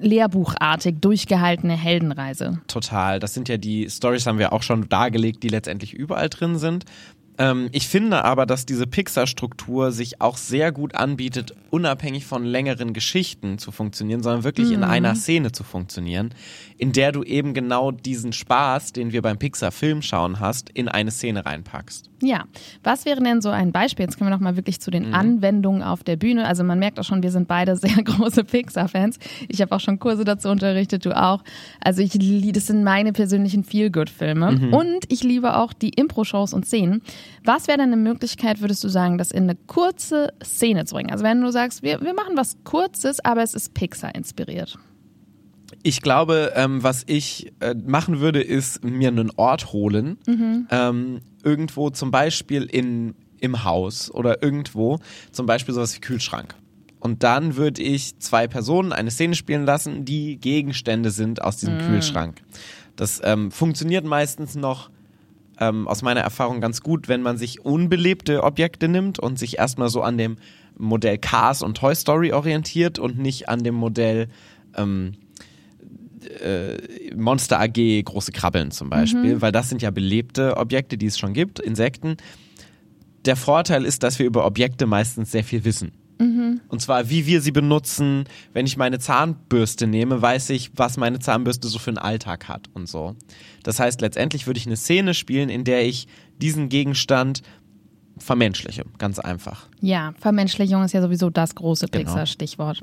lehrbuchartig 0.00 0.96
durchgehaltene 1.00 1.76
Heldenreise. 1.76 2.60
Total. 2.68 3.18
Das 3.18 3.34
sind 3.34 3.48
ja 3.48 3.56
die 3.56 3.88
Stories, 3.90 4.26
haben 4.26 4.38
wir 4.38 4.52
auch 4.52 4.62
schon 4.62 4.88
dargelegt, 4.88 5.42
die 5.42 5.48
letztendlich 5.48 5.94
überall 5.94 6.28
drin 6.28 6.58
sind. 6.58 6.84
Ähm, 7.38 7.68
ich 7.72 7.86
finde 7.88 8.24
aber, 8.24 8.46
dass 8.46 8.64
diese 8.66 8.86
Pixar-Struktur 8.86 9.92
sich 9.92 10.20
auch 10.20 10.36
sehr 10.36 10.72
gut 10.72 10.94
anbietet, 10.94 11.52
unabhängig 11.70 12.24
von 12.24 12.44
längeren 12.44 12.92
Geschichten 12.94 13.58
zu 13.58 13.72
funktionieren, 13.72 14.22
sondern 14.22 14.44
wirklich 14.44 14.70
in 14.70 14.82
einer 14.84 15.14
Szene 15.14 15.52
zu 15.52 15.62
funktionieren, 15.64 16.30
in 16.78 16.92
der 16.92 17.12
du 17.12 17.22
eben 17.22 17.52
genau 17.54 17.90
diesen 17.90 18.32
Spaß, 18.32 18.92
den 18.92 19.12
wir 19.12 19.20
beim 19.22 19.38
Pixar-Film 19.38 20.00
schauen 20.02 20.40
hast, 20.40 20.70
in 20.70 20.88
eine 20.88 21.10
Szene 21.10 21.44
reinpackst. 21.44 22.08
Ja, 22.22 22.44
was 22.82 23.04
wäre 23.04 23.22
denn 23.22 23.42
so 23.42 23.50
ein 23.50 23.72
Beispiel? 23.72 24.04
Jetzt 24.06 24.16
kommen 24.16 24.30
wir 24.30 24.34
noch 24.34 24.40
mal 24.42 24.56
wirklich 24.56 24.80
zu 24.80 24.90
den 24.90 25.12
Anwendungen 25.12 25.82
auf 25.82 26.02
der 26.02 26.16
Bühne. 26.16 26.46
Also 26.46 26.64
man 26.64 26.78
merkt 26.78 26.98
auch 26.98 27.04
schon, 27.04 27.22
wir 27.22 27.30
sind 27.30 27.46
beide 27.46 27.76
sehr 27.76 27.90
große 28.04 28.44
Pixar-Fans. 28.44 29.18
Ich 29.48 29.60
habe 29.60 29.74
auch 29.76 29.80
schon 29.80 29.98
Kurse 29.98 30.24
dazu 30.24 30.48
unterrichtet, 30.48 31.04
du 31.04 31.14
auch. 31.14 31.42
Also 31.80 32.00
ich 32.00 32.14
lie- 32.14 32.52
das 32.52 32.68
sind 32.68 32.82
meine 32.84 33.12
persönlichen 33.12 33.64
Feel-Good-Filme. 33.64 34.70
Und 34.72 35.12
ich 35.12 35.22
liebe 35.22 35.56
auch 35.58 35.74
die 35.74 35.90
Impro-Shows 35.90 36.54
und 36.54 36.64
Szenen. 36.64 37.02
Was 37.44 37.68
wäre 37.68 37.78
denn 37.78 37.92
eine 37.92 37.96
Möglichkeit, 37.96 38.60
würdest 38.60 38.82
du 38.82 38.88
sagen, 38.88 39.18
das 39.18 39.30
in 39.30 39.44
eine 39.44 39.54
kurze 39.54 40.32
Szene 40.42 40.84
zu 40.84 40.94
bringen? 40.94 41.10
Also 41.10 41.24
wenn 41.24 41.40
du 41.40 41.50
sagst, 41.52 41.82
wir, 41.82 42.00
wir 42.00 42.14
machen 42.14 42.36
was 42.36 42.56
Kurzes, 42.64 43.24
aber 43.24 43.42
es 43.42 43.54
ist 43.54 43.74
Pixar 43.74 44.14
inspiriert. 44.14 44.78
Ich 45.82 46.00
glaube, 46.00 46.52
ähm, 46.54 46.82
was 46.82 47.04
ich 47.06 47.52
äh, 47.60 47.74
machen 47.74 48.20
würde, 48.20 48.40
ist 48.42 48.84
mir 48.84 49.08
einen 49.08 49.30
Ort 49.36 49.72
holen, 49.72 50.18
ähm, 50.70 51.20
irgendwo 51.42 51.90
zum 51.90 52.10
Beispiel 52.10 52.64
in, 52.64 53.14
im 53.40 53.64
Haus 53.64 54.10
oder 54.10 54.42
irgendwo, 54.42 54.98
zum 55.32 55.46
Beispiel 55.46 55.74
sowas 55.74 55.94
wie 55.96 56.00
Kühlschrank. 56.00 56.54
und 57.00 57.22
dann 57.22 57.56
würde 57.56 57.82
ich 57.82 58.18
zwei 58.18 58.48
Personen 58.48 58.92
eine 58.92 59.10
Szene 59.12 59.34
spielen 59.36 59.64
lassen, 59.64 60.04
die 60.04 60.38
Gegenstände 60.38 61.10
sind 61.10 61.42
aus 61.42 61.56
diesem 61.58 61.78
Kühlschrank. 61.78 62.42
Das 62.96 63.20
ähm, 63.22 63.50
funktioniert 63.52 64.04
meistens 64.04 64.56
noch 64.56 64.90
ähm, 65.58 65.88
aus 65.88 66.02
meiner 66.02 66.20
Erfahrung 66.20 66.60
ganz 66.60 66.80
gut, 66.80 67.08
wenn 67.08 67.22
man 67.22 67.38
sich 67.38 67.64
unbelebte 67.64 68.44
Objekte 68.44 68.88
nimmt 68.88 69.18
und 69.18 69.38
sich 69.38 69.58
erstmal 69.58 69.88
so 69.88 70.02
an 70.02 70.18
dem 70.18 70.36
Modell 70.78 71.18
Cars 71.18 71.62
und 71.62 71.76
Toy 71.76 71.94
Story 71.94 72.32
orientiert 72.32 72.98
und 72.98 73.18
nicht 73.18 73.48
an 73.48 73.64
dem 73.64 73.74
Modell 73.74 74.28
ähm, 74.76 75.12
äh, 76.42 77.14
Monster 77.14 77.60
AG 77.60 78.02
große 78.04 78.32
Krabbeln 78.32 78.70
zum 78.70 78.90
Beispiel, 78.90 79.40
weil 79.40 79.52
das 79.52 79.68
sind 79.68 79.82
ja 79.82 79.90
belebte 79.90 80.56
Objekte, 80.56 80.98
die 80.98 81.06
es 81.06 81.18
schon 81.18 81.32
gibt, 81.32 81.60
Insekten. 81.60 82.16
Der 83.24 83.36
Vorteil 83.36 83.84
ist, 83.84 84.02
dass 84.02 84.18
wir 84.18 84.26
über 84.26 84.44
Objekte 84.44 84.86
meistens 84.86 85.32
sehr 85.32 85.44
viel 85.44 85.64
wissen. 85.64 85.92
Und 86.18 86.80
zwar, 86.80 87.10
wie 87.10 87.26
wir 87.26 87.42
sie 87.42 87.52
benutzen. 87.52 88.24
Wenn 88.52 88.64
ich 88.66 88.76
meine 88.76 88.98
Zahnbürste 88.98 89.86
nehme, 89.86 90.22
weiß 90.22 90.50
ich, 90.50 90.70
was 90.74 90.96
meine 90.96 91.18
Zahnbürste 91.18 91.68
so 91.68 91.78
für 91.78 91.90
einen 91.90 91.98
Alltag 91.98 92.48
hat 92.48 92.68
und 92.72 92.88
so. 92.88 93.16
Das 93.62 93.80
heißt, 93.80 94.00
letztendlich 94.00 94.46
würde 94.46 94.58
ich 94.58 94.66
eine 94.66 94.76
Szene 94.76 95.12
spielen, 95.12 95.50
in 95.50 95.64
der 95.64 95.84
ich 95.86 96.08
diesen 96.40 96.68
Gegenstand 96.68 97.42
vermenschliche. 98.18 98.84
Ganz 98.96 99.18
einfach. 99.18 99.66
Ja, 99.80 100.14
Vermenschlichung 100.18 100.82
ist 100.84 100.92
ja 100.92 101.02
sowieso 101.02 101.28
das 101.28 101.54
große 101.54 101.88
Genau. 101.88 102.04
Pixar-Stichwort. 102.04 102.80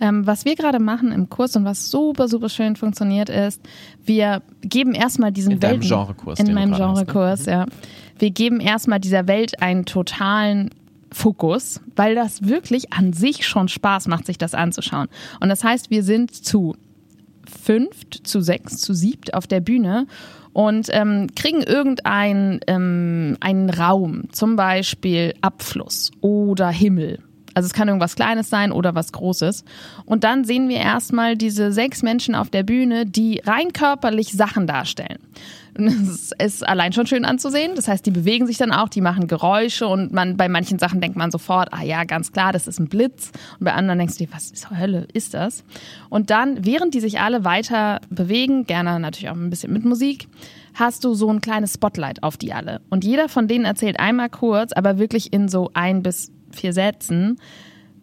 Ähm, 0.00 0.26
was 0.26 0.46
wir 0.46 0.56
gerade 0.56 0.78
machen 0.78 1.12
im 1.12 1.28
Kurs 1.28 1.54
und 1.56 1.64
was 1.64 1.90
super, 1.90 2.26
super 2.26 2.48
schön 2.48 2.76
funktioniert 2.76 3.28
ist, 3.28 3.60
wir 4.04 4.42
geben 4.62 4.94
erstmal 4.94 5.30
diesen 5.30 5.52
In 5.52 5.60
deinem 5.60 5.82
Welten... 5.82 5.88
Genrekurs, 5.88 6.40
In 6.40 6.54
meinem 6.54 6.70
ne? 6.70 6.76
Genrekurs, 6.78 7.44
ja. 7.44 7.66
Wir 8.18 8.30
geben 8.30 8.60
erstmal 8.60 8.98
dieser 8.98 9.28
Welt 9.28 9.60
einen 9.60 9.84
totalen 9.84 10.70
Fokus, 11.12 11.80
weil 11.96 12.14
das 12.14 12.46
wirklich 12.46 12.92
an 12.92 13.12
sich 13.12 13.46
schon 13.46 13.68
Spaß 13.68 14.08
macht, 14.08 14.26
sich 14.26 14.38
das 14.38 14.54
anzuschauen. 14.54 15.08
Und 15.40 15.48
das 15.48 15.64
heißt, 15.64 15.90
wir 15.90 16.02
sind 16.02 16.34
zu 16.34 16.76
fünft, 17.48 18.26
zu 18.26 18.40
sechs, 18.40 18.78
zu 18.78 18.94
siebt 18.94 19.34
auf 19.34 19.46
der 19.46 19.60
Bühne 19.60 20.06
und 20.52 20.88
ähm, 20.90 21.28
kriegen 21.34 21.62
irgendeinen 21.62 22.60
ähm, 22.66 23.36
einen 23.40 23.70
Raum, 23.70 24.24
zum 24.32 24.56
Beispiel 24.56 25.34
Abfluss 25.40 26.10
oder 26.20 26.68
Himmel. 26.68 27.18
Also 27.54 27.66
es 27.66 27.72
kann 27.72 27.88
irgendwas 27.88 28.16
Kleines 28.16 28.50
sein 28.50 28.72
oder 28.72 28.94
was 28.94 29.12
Großes. 29.12 29.64
Und 30.04 30.24
dann 30.24 30.44
sehen 30.44 30.68
wir 30.68 30.78
erstmal 30.78 31.36
diese 31.36 31.72
sechs 31.72 32.02
Menschen 32.02 32.34
auf 32.34 32.50
der 32.50 32.62
Bühne, 32.62 33.06
die 33.06 33.40
rein 33.44 33.72
körperlich 33.72 34.32
Sachen 34.32 34.66
darstellen. 34.66 35.18
Es 35.74 36.32
ist 36.38 36.68
allein 36.68 36.92
schon 36.92 37.06
schön 37.06 37.24
anzusehen. 37.24 37.72
Das 37.76 37.88
heißt, 37.88 38.04
die 38.04 38.10
bewegen 38.10 38.46
sich 38.46 38.58
dann 38.58 38.72
auch, 38.72 38.88
die 38.88 39.00
machen 39.00 39.26
Geräusche 39.26 39.86
und 39.86 40.12
man 40.12 40.36
bei 40.36 40.48
manchen 40.48 40.78
Sachen 40.78 41.00
denkt 41.00 41.16
man 41.16 41.30
sofort, 41.30 41.72
ah 41.72 41.82
ja, 41.82 42.04
ganz 42.04 42.32
klar, 42.32 42.52
das 42.52 42.66
ist 42.66 42.78
ein 42.78 42.88
Blitz. 42.88 43.32
Und 43.58 43.64
bei 43.64 43.72
anderen 43.72 43.98
denkst 43.98 44.18
du 44.18 44.26
dir, 44.26 44.32
was 44.32 44.52
zur 44.52 44.78
Hölle 44.78 45.06
ist 45.12 45.34
das? 45.34 45.64
Und 46.10 46.30
dann, 46.30 46.64
während 46.64 46.94
die 46.94 47.00
sich 47.00 47.20
alle 47.20 47.44
weiter 47.44 48.00
bewegen, 48.10 48.66
gerne 48.66 49.00
natürlich 49.00 49.30
auch 49.30 49.34
ein 49.34 49.50
bisschen 49.50 49.72
mit 49.72 49.84
Musik, 49.84 50.28
hast 50.74 51.04
du 51.04 51.14
so 51.14 51.30
ein 51.30 51.40
kleines 51.40 51.74
Spotlight 51.74 52.22
auf 52.22 52.36
die 52.36 52.52
alle. 52.52 52.80
Und 52.90 53.04
jeder 53.04 53.28
von 53.28 53.48
denen 53.48 53.64
erzählt 53.64 53.98
einmal 53.98 54.28
kurz, 54.28 54.72
aber 54.72 54.98
wirklich 54.98 55.32
in 55.32 55.48
so 55.48 55.70
ein 55.74 56.02
bis 56.02 56.32
vier 56.56 56.72
Sätzen 56.72 57.38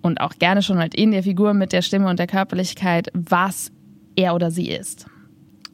und 0.01 0.21
auch 0.21 0.33
gerne 0.39 0.61
schon 0.61 0.77
halt 0.77 0.95
in 0.95 1.11
der 1.11 1.23
Figur 1.23 1.53
mit 1.53 1.73
der 1.73 1.81
Stimme 1.81 2.09
und 2.09 2.19
der 2.19 2.27
Körperlichkeit, 2.27 3.09
was 3.13 3.71
er 4.15 4.35
oder 4.35 4.51
sie 4.51 4.69
ist. 4.69 5.07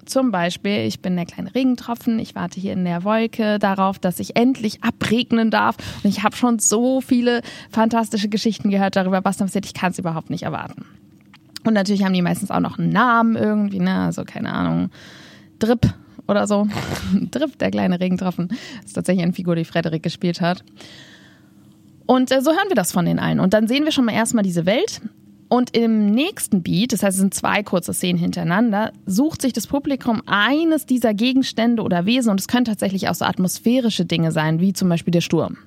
Zum 0.06 0.32
Beispiel, 0.32 0.86
ich 0.86 1.02
bin 1.02 1.16
der 1.16 1.26
kleine 1.26 1.54
Regentropfen, 1.56 2.20
ich 2.20 2.36
warte 2.36 2.60
hier 2.60 2.74
in 2.74 2.86
der 2.86 3.04
Wolke 3.04 3.58
darauf, 3.58 3.98
dass 3.98 4.20
ich 4.20 4.36
endlich 4.36 4.84
abregnen 4.84 5.50
darf. 5.50 5.78
Und 6.04 6.10
ich 6.10 6.22
habe 6.22 6.36
schon 6.36 6.60
so 6.60 7.02
viele 7.02 7.42
fantastische 7.72 8.30
Geschichten 8.30 8.70
gehört 8.70 8.96
darüber, 8.96 9.26
was 9.26 9.38
dann 9.38 9.48
passiert. 9.48 9.66
Ich 9.66 9.74
kann 9.74 9.92
es 9.92 10.00
überhaupt 10.00 10.30
nicht 10.30 10.44
erwarten. 10.44 10.86
Und 11.66 11.74
natürlich 11.74 12.04
haben 12.04 12.14
die 12.14 12.22
meistens 12.22 12.52
auch 12.52 12.60
noch 12.60 12.78
einen 12.78 12.92
Namen 12.92 13.36
irgendwie, 13.36 13.80
ne? 13.80 14.02
Also 14.02 14.24
keine 14.24 14.54
Ahnung, 14.54 14.92
Drip 15.58 15.92
oder 16.28 16.46
so. 16.46 16.68
Drip, 17.32 17.58
der 17.58 17.72
kleine 17.72 18.00
Regentropfen. 18.00 18.50
Das 18.50 18.86
ist 18.86 18.94
tatsächlich 18.94 19.24
eine 19.24 19.34
Figur, 19.34 19.56
die 19.56 19.66
Frederik 19.66 20.04
gespielt 20.04 20.40
hat. 20.40 20.64
Und 22.06 22.32
äh, 22.32 22.42
so 22.42 22.52
hören 22.52 22.70
wir 22.70 22.76
das 22.76 22.92
von 22.92 23.06
den 23.06 23.20
allen. 23.20 23.40
Und 23.40 23.54
dann 23.54 23.68
sehen 23.68 23.86
wir 23.86 23.92
schon 23.92 24.06
mal 24.06 24.14
erstmal 24.14 24.44
diese 24.44 24.66
Welt. 24.66 25.02
Und 25.48 25.76
im 25.78 26.08
nächsten 26.08 26.64
Beat, 26.64 26.92
das 26.92 27.04
heißt, 27.04 27.16
es 27.16 27.22
sind 27.22 27.34
zwei 27.34 27.62
kurze 27.62 27.94
Szenen 27.94 28.18
hintereinander, 28.18 28.92
sucht 29.06 29.42
sich 29.42 29.54
das 29.54 29.68
Publikum 29.68 30.24
eines 30.26 30.86
dieser 30.86 31.14
Gegenstände 31.14 31.84
oder 31.84 32.06
Wesen, 32.06 32.32
und 32.32 32.40
es 32.40 32.48
können 32.48 32.66
tatsächlich 32.66 33.10
auch 33.10 33.16
so 33.16 33.26
atmosphärische 33.26 34.06
Dinge 34.06 34.32
sein, 34.32 34.60
wie 34.60 34.74
zum 34.74 34.90
Beispiel 34.90 35.12
der 35.12 35.22
Sturm. 35.22 35.58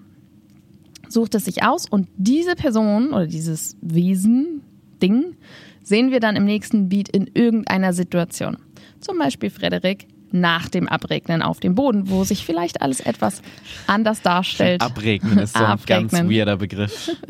Sucht 1.09 1.37
es 1.37 1.45
sich 1.45 1.63
aus 1.63 1.89
und 1.89 2.09
diese 2.17 2.57
Person 2.57 3.13
oder 3.13 3.29
dieses 3.29 3.77
Wesen, 3.81 4.63
Ding, 5.01 5.37
sehen 5.83 6.11
wir 6.11 6.21
dann 6.21 6.37
im 6.37 6.45
nächsten 6.45 6.89
Beat 6.89 7.09
in 7.09 7.31
irgendeiner 7.33 7.93
Situation. 7.93 8.59
Zum 9.01 9.19
Beispiel 9.19 9.49
Frederik 9.49 10.07
nach 10.33 10.69
dem 10.69 10.89
Abregnen 10.89 11.43
auf 11.43 11.61
dem 11.61 11.75
Boden, 11.75 12.09
wo 12.11 12.25
sich 12.25 12.45
vielleicht 12.45 12.83
alles 12.83 13.01
etwas 13.01 13.43
anders 13.87 14.23
darstellt. 14.23 14.83
Abregnen 14.83 15.39
ist 15.39 15.57
so 15.57 15.65
ein 15.65 15.79
ganz 15.87 16.13
Abregnen. 16.13 16.31
weirder 16.31 16.57
Begriff. 16.57 17.11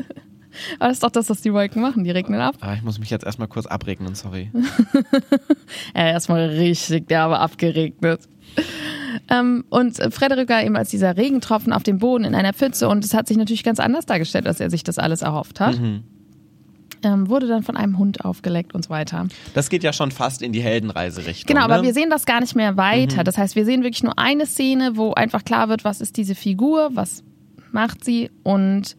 Aber 0.79 0.87
das 0.89 0.97
ist 0.97 1.03
doch 1.03 1.11
das, 1.11 1.29
was 1.29 1.41
die 1.41 1.53
Wolken 1.53 1.81
machen. 1.81 2.03
Die 2.03 2.11
regnen 2.11 2.41
ab. 2.41 2.55
Ah, 2.59 2.73
ich 2.73 2.81
muss 2.81 2.99
mich 2.99 3.09
jetzt 3.09 3.23
erstmal 3.25 3.47
kurz 3.47 3.65
abregnen, 3.65 4.15
sorry. 4.15 4.51
Äh, 5.93 6.11
erstmal 6.11 6.49
richtig 6.49 7.07
derbe 7.07 7.39
abgeregnet. 7.39 8.21
Ähm, 9.29 9.63
und 9.69 9.97
Frederik 10.13 10.49
war 10.49 10.63
eben 10.63 10.75
als 10.75 10.89
dieser 10.89 11.17
Regentropfen 11.17 11.73
auf 11.73 11.83
dem 11.83 11.99
Boden 11.99 12.23
in 12.25 12.35
einer 12.35 12.53
Pfütze 12.53 12.87
und 12.87 13.03
es 13.05 13.13
hat 13.13 13.27
sich 13.27 13.37
natürlich 13.37 13.63
ganz 13.63 13.79
anders 13.79 14.05
dargestellt, 14.05 14.47
als 14.47 14.59
er 14.59 14.69
sich 14.69 14.83
das 14.83 14.97
alles 14.97 15.21
erhofft 15.21 15.59
hat. 15.59 15.79
Mhm. 15.79 16.03
Ähm, 17.01 17.29
wurde 17.29 17.47
dann 17.47 17.63
von 17.63 17.77
einem 17.77 17.97
Hund 17.97 18.25
aufgeleckt 18.25 18.75
und 18.75 18.83
so 18.83 18.89
weiter. 18.89 19.27
Das 19.53 19.69
geht 19.69 19.83
ja 19.83 19.93
schon 19.93 20.11
fast 20.11 20.41
in 20.41 20.51
die 20.51 20.61
Heldenreise-Richtung. 20.61 21.47
Genau, 21.47 21.67
ne? 21.67 21.73
aber 21.73 21.83
wir 21.83 21.93
sehen 21.93 22.09
das 22.09 22.25
gar 22.25 22.41
nicht 22.41 22.55
mehr 22.55 22.75
weiter. 22.75 23.23
Das 23.23 23.37
heißt, 23.37 23.55
wir 23.55 23.63
sehen 23.63 23.83
wirklich 23.83 24.03
nur 24.03 24.19
eine 24.19 24.45
Szene, 24.45 24.91
wo 24.95 25.13
einfach 25.13 25.45
klar 25.45 25.69
wird, 25.69 25.85
was 25.85 26.01
ist 26.01 26.17
diese 26.17 26.35
Figur, 26.35 26.89
was 26.93 27.23
macht 27.71 28.03
sie 28.03 28.31
und 28.43 28.97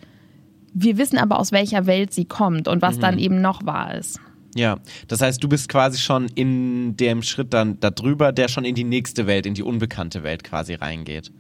wir 0.73 0.99
wissen 0.99 1.19
aber, 1.19 1.39
aus 1.39 1.53
welcher 1.53 1.87
Welt 1.87 2.15
sie 2.15 2.25
kommt 2.25 2.69
und 2.69 2.81
was 2.81 2.99
dann 2.99 3.19
eben 3.19 3.41
noch 3.41 3.67
wahr 3.67 3.95
ist. 3.95 4.21
Ja, 4.55 4.79
das 5.09 5.21
heißt, 5.21 5.43
du 5.43 5.49
bist 5.49 5.69
quasi 5.69 5.99
schon 5.99 6.27
in 6.35 6.97
dem 6.97 7.23
Schritt 7.23 7.53
dann 7.53 7.79
darüber, 7.81 8.33
der 8.33 8.49
schon 8.49 8.65
in 8.65 8.75
die 8.75 8.85
nächste 8.85 9.27
Welt, 9.27 9.47
in 9.47 9.55
die 9.55 9.63
unbekannte 9.63 10.23
Welt 10.23 10.43
quasi 10.45 10.75
reingeht. 10.75 11.31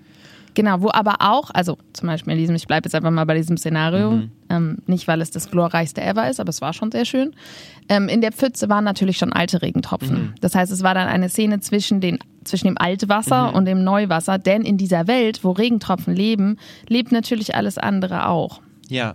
Genau, 0.54 0.82
wo 0.82 0.90
aber 0.92 1.16
auch, 1.20 1.50
also 1.52 1.78
zum 1.92 2.08
Beispiel 2.08 2.32
in 2.32 2.38
diesem, 2.38 2.56
ich 2.56 2.66
bleibe 2.66 2.86
jetzt 2.86 2.94
einfach 2.94 3.10
mal 3.10 3.24
bei 3.24 3.34
diesem 3.34 3.56
Szenario, 3.56 4.22
ähm, 4.48 4.78
nicht 4.86 5.06
weil 5.08 5.20
es 5.20 5.30
das 5.30 5.50
glorreichste 5.50 6.02
ever 6.02 6.28
ist, 6.28 6.40
aber 6.40 6.50
es 6.50 6.60
war 6.60 6.72
schon 6.72 6.90
sehr 6.90 7.04
schön. 7.04 7.34
Ähm, 7.88 8.08
in 8.08 8.20
der 8.20 8.32
Pfütze 8.32 8.68
waren 8.68 8.84
natürlich 8.84 9.18
schon 9.18 9.32
alte 9.32 9.62
Regentropfen. 9.62 10.34
Das 10.40 10.54
heißt, 10.54 10.72
es 10.72 10.82
war 10.82 10.94
dann 10.94 11.08
eine 11.08 11.28
Szene 11.28 11.60
zwischen, 11.60 12.00
den, 12.00 12.18
zwischen 12.44 12.66
dem 12.66 12.78
Altwasser 12.78 13.54
und 13.54 13.64
dem 13.64 13.84
Neuwasser, 13.84 14.38
denn 14.38 14.62
in 14.62 14.76
dieser 14.76 15.06
Welt, 15.06 15.44
wo 15.44 15.52
Regentropfen 15.52 16.14
leben, 16.14 16.56
lebt 16.88 17.12
natürlich 17.12 17.54
alles 17.54 17.78
andere 17.78 18.28
auch. 18.28 18.60
Ja. 18.88 19.14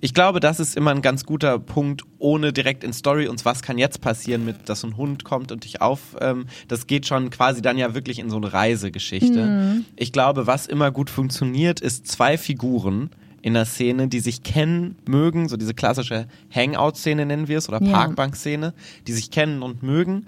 Ich 0.00 0.14
glaube, 0.14 0.40
das 0.40 0.60
ist 0.60 0.76
immer 0.76 0.90
ein 0.90 1.02
ganz 1.02 1.24
guter 1.24 1.58
Punkt, 1.58 2.02
ohne 2.18 2.52
direkt 2.52 2.84
in 2.84 2.92
Story 2.92 3.28
uns 3.28 3.44
was 3.44 3.62
kann 3.62 3.78
jetzt 3.78 4.00
passieren, 4.00 4.44
mit 4.44 4.68
dass 4.68 4.84
ein 4.84 4.96
Hund 4.96 5.24
kommt 5.24 5.52
und 5.52 5.64
dich 5.64 5.80
auf. 5.80 6.16
Ähm, 6.20 6.46
das 6.68 6.86
geht 6.86 7.06
schon 7.06 7.30
quasi 7.30 7.62
dann 7.62 7.78
ja 7.78 7.94
wirklich 7.94 8.18
in 8.18 8.30
so 8.30 8.36
eine 8.36 8.52
Reisegeschichte. 8.52 9.82
Ich 9.96 10.12
glaube, 10.12 10.46
was 10.46 10.66
immer 10.66 10.90
gut 10.90 11.10
funktioniert, 11.10 11.80
ist 11.80 12.06
zwei 12.06 12.36
Figuren 12.38 13.10
in 13.42 13.54
der 13.54 13.64
Szene, 13.64 14.08
die 14.08 14.20
sich 14.20 14.42
kennen, 14.42 14.96
mögen, 15.08 15.48
so 15.48 15.56
diese 15.56 15.72
klassische 15.74 16.26
Hangout-Szene 16.54 17.24
nennen 17.24 17.48
wir 17.48 17.58
es 17.58 17.68
oder 17.68 17.82
Ja. 17.82 17.90
Parkbank-Szene, 17.92 18.74
die 19.06 19.12
sich 19.12 19.30
kennen 19.30 19.62
und 19.62 19.82
mögen, 19.82 20.26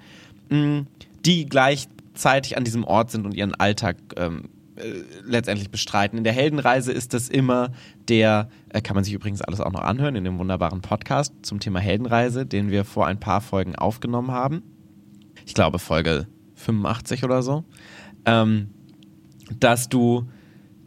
mh, 0.49 0.85
die 1.27 1.47
gleichzeitig 1.47 2.57
an 2.57 2.65
diesem 2.65 2.85
Ort 2.85 3.11
sind 3.11 3.27
und 3.27 3.35
ihren 3.35 3.55
Alltag 3.55 3.97
ähm, 4.17 4.45
äh, 4.45 4.49
letztendlich 5.25 5.71
bestreiten. 5.71 6.19
In 6.19 6.25
der 6.25 6.33
Heldenreise 6.33 6.93
ist 6.93 7.15
das 7.15 7.29
immer 7.29 7.73
der, 8.09 8.49
äh, 8.71 8.81
kann 8.81 8.95
man 8.95 9.05
sich 9.05 9.13
übrigens 9.13 9.43
alles 9.43 9.61
auch 9.61 9.73
noch 9.73 9.83
anhören 9.83 10.17
in 10.17 10.25
dem 10.25 10.39
wunderbaren 10.39 10.81
Podcast 10.81 11.35
zum 11.43 11.61
Thema 11.61 11.81
Heldenreise, 11.81 12.47
den 12.47 12.71
wir 12.71 12.85
vor 12.85 13.07
ein 13.07 13.21
paar 13.21 13.41
Folgen 13.41 13.77
aufgenommen 13.77 14.31
haben. 14.31 14.63
Ich 15.45 15.55
glaube 15.55 15.79
Folge 15.79 16.27
85 16.55 17.25
oder 17.25 17.43
so. 17.43 17.65
Ähm, 18.25 18.69
dass 19.59 19.89
du 19.89 20.29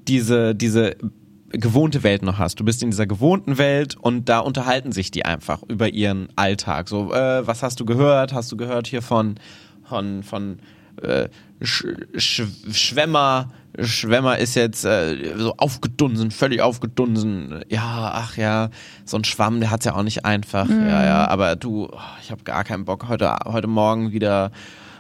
diese, 0.07 0.55
diese 0.55 0.95
gewohnte 1.49 2.03
Welt 2.03 2.23
noch 2.23 2.39
hast. 2.39 2.59
Du 2.59 2.65
bist 2.65 2.81
in 2.81 2.89
dieser 2.89 3.05
gewohnten 3.05 3.57
Welt 3.57 3.95
und 3.95 4.29
da 4.29 4.39
unterhalten 4.39 4.91
sich 4.91 5.11
die 5.11 5.25
einfach 5.25 5.61
über 5.67 5.89
ihren 5.89 6.29
Alltag. 6.35 6.89
So, 6.89 7.13
äh, 7.13 7.45
was 7.45 7.61
hast 7.61 7.79
du 7.79 7.85
gehört? 7.85 8.33
Hast 8.33 8.51
du 8.51 8.57
gehört 8.57 8.87
hier 8.87 9.01
von, 9.01 9.35
von, 9.83 10.23
von 10.23 10.57
äh, 11.01 11.29
Sch 11.61 11.85
Sch 12.17 12.43
Schwemmer? 12.71 13.51
Schwemmer 13.77 14.37
ist 14.37 14.55
jetzt 14.55 14.85
äh, 14.85 15.37
so 15.37 15.53
aufgedunsen, 15.57 16.31
völlig 16.31 16.61
aufgedunsen. 16.61 17.63
Ja, 17.69 18.11
ach 18.13 18.37
ja, 18.37 18.69
so 19.03 19.17
ein 19.17 19.23
Schwamm, 19.25 19.59
der 19.59 19.71
hat's 19.71 19.85
ja 19.85 19.95
auch 19.95 20.03
nicht 20.03 20.23
einfach. 20.23 20.69
Ja, 20.69 21.03
ja, 21.03 21.27
aber 21.27 21.55
du, 21.55 21.89
oh, 21.91 21.99
ich 22.21 22.31
habe 22.31 22.43
gar 22.43 22.63
keinen 22.63 22.85
Bock 22.85 23.09
heute, 23.09 23.35
heute 23.45 23.67
Morgen 23.67 24.11
wieder 24.11 24.51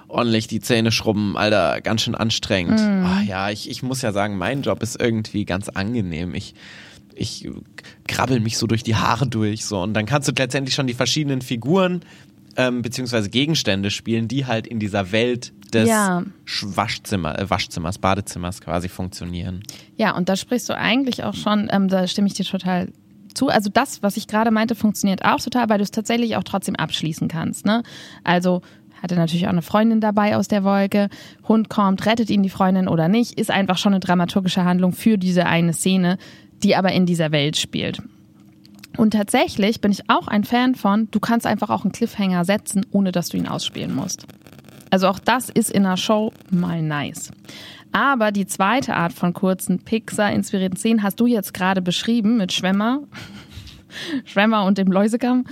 ordentlich 0.07 0.47
die 0.47 0.59
Zähne 0.59 0.91
schrubben, 0.91 1.37
Alter, 1.37 1.81
ganz 1.81 2.01
schön 2.01 2.15
anstrengend. 2.15 2.79
Ah, 2.79 3.21
ja, 3.21 3.49
ich, 3.49 3.69
ich 3.69 3.81
muss 3.83 4.01
ja 4.01 4.11
sagen, 4.11 4.37
mein 4.37 4.61
Job 4.61 4.83
ist 4.83 4.99
irgendwie 4.99 5.45
ganz 5.45 5.69
angenehm. 5.69 6.35
Ich, 6.35 6.53
ich 7.13 7.49
krabbel 8.07 8.39
mich 8.39 8.57
so 8.57 8.67
durch 8.67 8.83
die 8.83 8.95
Haare 8.95 9.27
durch, 9.27 9.65
so. 9.65 9.81
Und 9.81 9.93
dann 9.93 10.05
kannst 10.05 10.27
du 10.27 10.33
letztendlich 10.37 10.75
schon 10.75 10.87
die 10.87 10.93
verschiedenen 10.93 11.41
Figuren 11.41 12.01
ähm, 12.57 12.81
beziehungsweise 12.81 13.29
Gegenstände 13.29 13.91
spielen, 13.91 14.27
die 14.27 14.45
halt 14.45 14.67
in 14.67 14.79
dieser 14.79 15.11
Welt 15.11 15.53
des 15.73 15.89
Ja. 15.89 16.23
Waschzimmer, 16.63 17.37
äh, 17.37 17.49
Waschzimmers, 17.49 17.97
Badezimmers 17.97 18.61
quasi 18.61 18.89
funktionieren. 18.89 19.63
Ja, 19.95 20.15
und 20.15 20.29
da 20.29 20.35
sprichst 20.35 20.69
du 20.69 20.77
eigentlich 20.77 21.23
auch 21.23 21.33
schon, 21.33 21.69
ähm, 21.71 21.87
da 21.87 22.07
stimme 22.07 22.27
ich 22.27 22.33
dir 22.33 22.45
total 22.45 22.89
zu. 23.33 23.49
Also 23.49 23.69
das, 23.69 24.01
was 24.01 24.17
ich 24.17 24.27
gerade 24.27 24.51
meinte, 24.51 24.75
funktioniert 24.75 25.25
auch 25.25 25.39
total, 25.39 25.69
weil 25.69 25.77
du 25.77 25.83
es 25.83 25.91
tatsächlich 25.91 26.37
auch 26.37 26.43
trotzdem 26.43 26.75
abschließen 26.75 27.27
kannst. 27.27 27.65
Ne? 27.65 27.83
Also 28.23 28.61
hatte 29.01 29.15
natürlich 29.15 29.45
auch 29.45 29.51
eine 29.51 29.61
Freundin 29.61 29.99
dabei 29.99 30.37
aus 30.37 30.47
der 30.47 30.63
Wolke. 30.63 31.09
Hund 31.47 31.69
kommt, 31.69 32.05
rettet 32.05 32.29
ihn 32.29 32.43
die 32.43 32.49
Freundin 32.49 32.87
oder 32.87 33.07
nicht, 33.07 33.37
ist 33.37 33.51
einfach 33.51 33.77
schon 33.77 33.93
eine 33.93 33.99
dramaturgische 33.99 34.63
Handlung 34.63 34.93
für 34.93 35.17
diese 35.17 35.45
eine 35.45 35.73
Szene, 35.73 36.17
die 36.63 36.75
aber 36.75 36.91
in 36.93 37.05
dieser 37.05 37.31
Welt 37.31 37.57
spielt. 37.57 38.01
Und 38.97 39.11
tatsächlich 39.11 39.81
bin 39.81 39.91
ich 39.91 40.09
auch 40.09 40.27
ein 40.27 40.43
Fan 40.43 40.75
von, 40.75 41.09
du 41.11 41.19
kannst 41.19 41.45
einfach 41.45 41.69
auch 41.69 41.83
einen 41.83 41.91
Cliffhanger 41.91 42.45
setzen, 42.45 42.85
ohne 42.91 43.11
dass 43.11 43.29
du 43.29 43.37
ihn 43.37 43.47
ausspielen 43.47 43.93
musst. 43.93 44.25
Also 44.89 45.07
auch 45.07 45.19
das 45.19 45.49
ist 45.49 45.71
in 45.71 45.85
einer 45.85 45.97
Show 45.97 46.31
mal 46.51 46.81
nice. 46.81 47.31
Aber 47.91 48.31
die 48.31 48.45
zweite 48.45 48.95
Art 48.95 49.13
von 49.13 49.33
kurzen 49.33 49.79
Pixar-inspirierten 49.79 50.77
Szenen 50.77 51.03
hast 51.03 51.19
du 51.19 51.27
jetzt 51.27 51.53
gerade 51.53 51.81
beschrieben 51.81 52.37
mit 52.37 52.53
Schwemmer, 52.53 53.01
Schwemmer 54.25 54.65
und 54.65 54.77
dem 54.77 54.91
Läusekamm. 54.91 55.45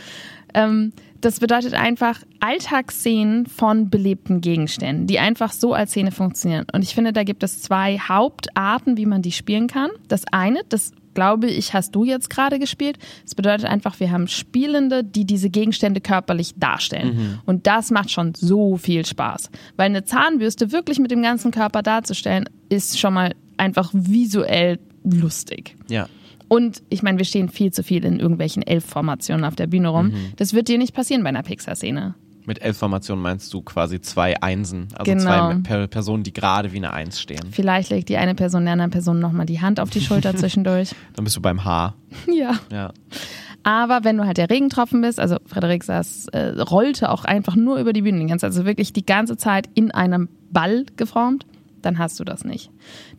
Ähm, 0.54 0.94
das 1.22 1.40
bedeutet 1.40 1.74
einfach 1.74 2.20
Alltagsszenen 2.42 3.46
von 3.46 3.90
belebten 3.90 4.42
Gegenständen, 4.42 5.08
die 5.08 5.20
einfach 5.20 5.54
so 5.54 5.74
als 5.74 5.92
Szene 5.92 6.12
funktionieren. 6.12 6.66
Und 6.74 6.84
ich 6.84 6.94
finde, 6.94 7.14
da 7.14 7.24
gibt 7.24 7.44
es 7.44 7.62
zwei 7.62 7.98
Hauptarten, 7.98 8.98
wie 8.98 9.06
man 9.06 9.22
die 9.22 9.32
spielen 9.32 9.68
kann. 9.68 9.90
Das 10.10 10.26
eine, 10.32 10.64
das 10.68 10.92
glaube 11.14 11.48
ich, 11.48 11.74
hast 11.74 11.96
du 11.96 12.04
jetzt 12.04 12.30
gerade 12.30 12.60
gespielt. 12.60 12.98
Das 13.24 13.36
bedeutet 13.36 13.66
einfach, 13.66 14.00
wir 14.00 14.12
haben 14.12 14.28
Spielende, 14.28 15.04
die 15.04 15.26
diese 15.26 15.50
Gegenstände 15.50 16.02
körperlich 16.02 16.54
darstellen. 16.58 17.40
Und 17.46 17.68
das 17.68 17.92
macht 17.92 18.12
schon 18.12 18.34
so 18.36 18.78
viel 18.78 19.06
Spaß. 19.06 19.50
Weil 19.76 19.88
eine 19.88 20.04
Zahnbürste 20.04 20.72
wirklich 20.72 21.00
mit 21.00 21.12
dem 21.12 21.22
ganzen 21.22 21.52
Körper 21.52 21.82
darzustellen, 21.82 22.50
ist 22.70 23.00
schon 23.00 23.14
mal 23.14 23.36
einfach 23.58 23.92
visuell 23.94 24.80
lustig. 25.04 25.76
Ja. 25.90 26.08
Und 26.48 26.84
ich 26.90 27.02
meine, 27.02 27.18
wir 27.18 27.26
stehen 27.26 27.50
viel 27.50 27.72
zu 27.72 27.84
viel 27.84 28.06
in 28.06 28.20
irgendwelchen 28.20 28.62
Elf-Formationen 28.62 29.44
auf 29.46 29.56
der 29.56 29.68
Bühne 29.68 29.90
rum. 29.90 30.14
Das 30.36 30.54
wird 30.54 30.68
dir 30.68 30.78
nicht 30.78 30.94
passieren 30.94 31.24
bei 31.24 31.30
einer 31.30 31.44
Pixar-Szene. 31.44 32.16
Mit 32.46 32.62
elf 32.62 32.78
Formationen 32.78 33.22
meinst 33.24 33.54
du 33.54 33.62
quasi 33.62 34.02
zwei 34.02 34.42
Einsen, 34.42 34.88
also 34.94 35.10
Genau. 35.12 35.24
zwei 35.24 35.56
per 35.64 35.88
Personen, 35.88 36.24
die 36.24 36.34
gerade 36.34 36.72
wie 36.74 36.78
eine 36.78 36.92
Eins 36.92 37.22
stehen. 37.22 37.40
Vielleicht 37.52 37.90
legt 37.90 38.10
die 38.10 38.18
eine 38.18 38.36
Person 38.36 38.64
der 38.66 38.74
anderen 38.74 38.92
Person 38.92 39.20
nochmal 39.20 39.46
die 39.46 39.62
Hand 39.62 39.80
auf 39.80 39.90
die 39.90 40.02
Schulter 40.02 40.36
zwischendurch. 40.36 40.92
Dann 41.16 41.24
bist 41.24 41.38
du 41.38 41.42
beim 41.42 41.64
H. 41.64 41.96
ja. 42.28 42.54
Ja. 42.72 42.92
Aber 43.64 44.04
wenn 44.04 44.18
du 44.18 44.26
halt 44.26 44.38
der 44.38 44.50
Regentropfen 44.50 45.00
bist, 45.02 45.20
also 45.22 45.38
Frederik 45.46 45.86
saß, 45.86 46.28
äh, 46.34 46.60
rollte 46.62 47.10
auch 47.10 47.24
einfach 47.24 47.56
nur 47.56 47.78
über 47.80 47.94
die 47.94 48.02
Bühne, 48.02 48.20
die 48.20 48.26
ganze, 48.26 48.46
also 48.46 48.66
wirklich 48.66 48.92
die 48.92 49.06
ganze 49.06 49.38
Zeit 49.38 49.70
in 49.74 49.92
einem 49.92 50.28
Ball 50.52 50.86
geformt, 50.98 51.46
dann 51.82 51.98
hast 51.98 52.20
du 52.20 52.26
das 52.26 52.44
nicht. 52.44 52.70